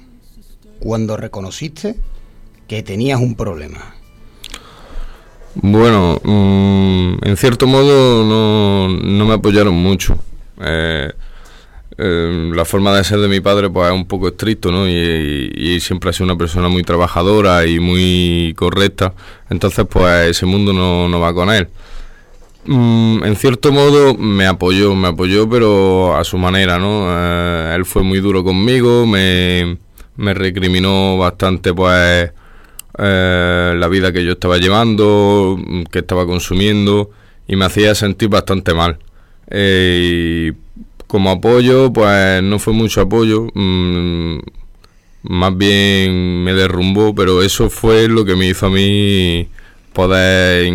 cuando 0.79 1.17
reconociste 1.17 1.95
que 2.67 2.83
tenías 2.83 3.19
un 3.19 3.35
problema. 3.35 3.95
Bueno, 5.55 6.19
mm, 6.23 7.17
en 7.23 7.37
cierto 7.37 7.65
modo 7.65 8.23
no, 8.23 9.25
me 9.25 9.33
apoyaron 9.33 9.73
mucho. 9.73 10.17
Eh, 10.61 11.11
eh, 11.97 12.51
la 12.53 12.63
forma 12.63 12.95
de 12.95 13.03
ser 13.03 13.19
de 13.19 13.27
mi 13.27 13.39
padre 13.39 13.69
pues 13.69 13.87
es 13.87 13.93
un 13.93 14.05
poco 14.05 14.27
estricto, 14.27 14.71
¿no? 14.71 14.87
Y, 14.87 15.79
siempre 15.79 16.09
ha 16.09 16.13
sido 16.13 16.25
una 16.25 16.37
persona 16.37 16.67
muy 16.67 16.83
trabajadora 16.83 17.65
y 17.65 17.79
muy 17.79 18.53
correcta. 18.55 19.13
Entonces, 19.49 19.85
pues 19.89 20.29
ese 20.29 20.45
mundo 20.45 20.73
no, 20.73 21.07
no 21.07 21.19
va 21.19 21.33
con 21.33 21.49
él. 21.49 21.67
Mm, 22.67 23.23
en 23.23 23.35
cierto 23.37 23.71
modo 23.71 24.13
me 24.15 24.45
apoyó, 24.45 24.93
me 24.93 25.07
apoyó, 25.07 25.49
pero 25.49 26.15
a 26.17 26.23
su 26.25 26.37
manera, 26.37 26.77
¿no? 26.77 27.07
Eh, 27.09 27.75
él 27.75 27.85
fue 27.85 28.03
muy 28.03 28.19
duro 28.19 28.43
conmigo, 28.43 29.05
me, 29.07 29.77
me 30.17 30.33
recriminó 30.33 31.17
bastante, 31.17 31.73
pues, 31.73 32.31
eh, 32.97 33.73
la 33.77 33.87
vida 33.87 34.11
que 34.11 34.25
yo 34.25 34.33
estaba 34.33 34.57
llevando, 34.57 35.57
que 35.91 35.99
estaba 35.99 36.25
consumiendo, 36.25 37.11
y 37.47 37.55
me 37.55 37.65
hacía 37.65 37.95
sentir 37.95 38.29
bastante 38.29 38.73
mal. 38.73 38.99
y 39.51 40.51
como 41.07 41.31
apoyo, 41.31 41.93
pues 41.93 42.43
no 42.43 42.59
fue 42.59 42.73
mucho 42.73 43.01
apoyo, 43.01 43.47
mm, 43.53 44.39
más 45.23 45.57
bien 45.57 46.43
me 46.43 46.53
derrumbó, 46.53 47.15
pero 47.15 47.41
eso 47.41 47.69
fue 47.69 48.07
lo 48.09 48.25
que 48.25 48.35
me 48.35 48.47
hizo 48.47 48.67
a 48.67 48.69
mí 48.69 49.49
poder 49.97 50.71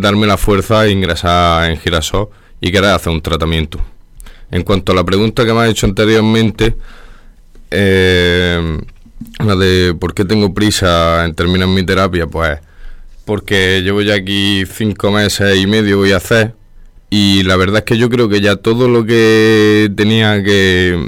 darme 0.00 0.24
la 0.24 0.36
fuerza 0.36 0.86
e 0.86 0.92
ingresar 0.92 1.68
en 1.68 1.76
Girasol 1.76 2.28
y 2.60 2.70
querer 2.70 2.90
hacer 2.90 3.12
un 3.12 3.20
tratamiento. 3.20 3.80
En 4.52 4.62
cuanto 4.62 4.92
a 4.92 4.94
la 4.94 5.02
pregunta 5.02 5.44
que 5.44 5.52
me 5.52 5.62
has 5.62 5.70
hecho 5.70 5.86
anteriormente, 5.86 6.76
eh, 7.72 8.78
la 9.40 9.56
de 9.56 9.96
por 9.98 10.14
qué 10.14 10.24
tengo 10.24 10.54
prisa 10.54 11.24
en 11.24 11.34
terminar 11.34 11.66
mi 11.66 11.84
terapia, 11.84 12.28
pues 12.28 12.60
porque 13.24 13.82
llevo 13.82 14.00
ya 14.00 14.14
aquí 14.14 14.62
cinco 14.64 15.10
meses 15.10 15.56
y 15.56 15.66
medio 15.66 15.96
voy 15.96 16.12
a 16.12 16.18
hacer 16.18 16.54
y 17.10 17.42
la 17.42 17.56
verdad 17.56 17.78
es 17.78 17.84
que 17.84 17.98
yo 17.98 18.08
creo 18.10 18.28
que 18.28 18.40
ya 18.40 18.54
todo 18.54 18.86
lo 18.86 19.04
que 19.04 19.90
tenía 19.96 20.40
que, 20.44 21.04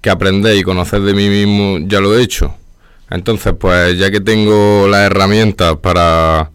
que 0.00 0.10
aprender 0.10 0.56
y 0.56 0.64
conocer 0.64 1.02
de 1.02 1.14
mí 1.14 1.28
mismo 1.28 1.78
ya 1.86 2.00
lo 2.00 2.18
he 2.18 2.22
hecho. 2.22 2.56
Entonces, 3.12 3.52
pues 3.58 3.98
ya 3.98 4.10
que 4.10 4.20
tengo 4.20 4.88
las 4.88 5.02
herramientas 5.02 5.76
para, 5.76 6.50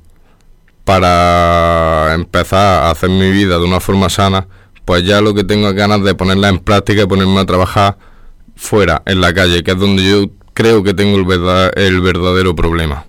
para 0.84 2.15
empezar 2.15 2.84
a 2.84 2.89
hacer 2.89 3.12
mi 3.12 3.30
vida 3.30 3.60
de 3.60 3.63
una 3.63 3.80
forma 3.80 4.10
sana, 4.10 4.48
pues 4.84 5.04
ya 5.04 5.22
lo 5.22 5.36
que 5.36 5.43
tengo 5.43 5.67
es 5.67 5.76
ganas 5.76 6.04
de 6.04 6.15
ponerla 6.15 6.50
en 6.50 6.58
práctica 6.58 7.04
y 7.04 7.06
ponerme 7.06 7.39
a 7.39 7.46
trabajar 7.46 7.98
fuera, 8.56 9.04
en 9.06 9.22
la 9.22 9.34
calle, 9.36 9.62
que 9.63 9.72
es 9.72 9.78
donde 9.78 10.04
yo 10.04 10.32
creo 10.56 10.82
que 10.82 10.96
tengo 10.96 11.17
el, 11.17 11.72
el 11.76 12.02
verdadero 12.02 12.56
problema. 12.56 13.06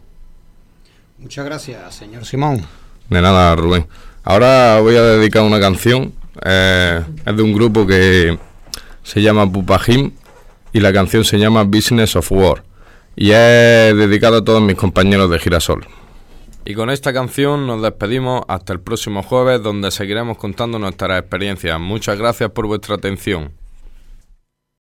Muchas 1.17 1.47
gracias, 1.47 1.95
señor 1.95 2.27
Simón. 2.27 2.67
De 3.09 3.23
nada, 3.23 3.57
Rubén. 3.57 3.87
Ahora 4.25 4.79
voy 4.81 4.97
a 4.97 5.03
dedicar 5.03 5.43
una 5.43 5.59
canción. 5.59 6.13
Eh, 6.45 7.03
es 7.25 7.37
de 7.37 7.43
un 7.43 7.55
grupo 7.55 7.87
que 7.87 8.39
se 9.03 9.23
llama 9.23 9.51
Pupajim 9.51 10.11
y 10.75 10.81
la 10.81 10.93
canción 10.93 11.25
se 11.25 11.39
llama 11.39 11.63
Business 11.63 12.15
of 12.15 12.31
War. 12.31 12.68
Y 13.21 13.33
es 13.33 13.97
dedicada 13.97 14.39
a 14.39 14.45
todos 14.45 14.63
mis 14.63 14.77
compañeros 14.77 15.29
de 15.29 15.41
Girasol. 15.41 15.89
Y 16.65 16.75
con 16.75 16.89
esta 16.89 17.13
canción 17.13 17.67
nos 17.67 17.83
despedimos 17.83 18.43
hasta 18.47 18.73
el 18.73 18.79
próximo 18.79 19.25
jueves 19.25 19.61
donde 19.61 19.91
seguiremos 19.91 20.39
contando 20.39 20.79
nuestras 20.79 21.19
experiencias. 21.19 21.81
Muchas 21.81 22.17
gracias 22.17 22.53
por 22.53 22.69
vuestra 22.69 22.95
atención. 22.95 23.58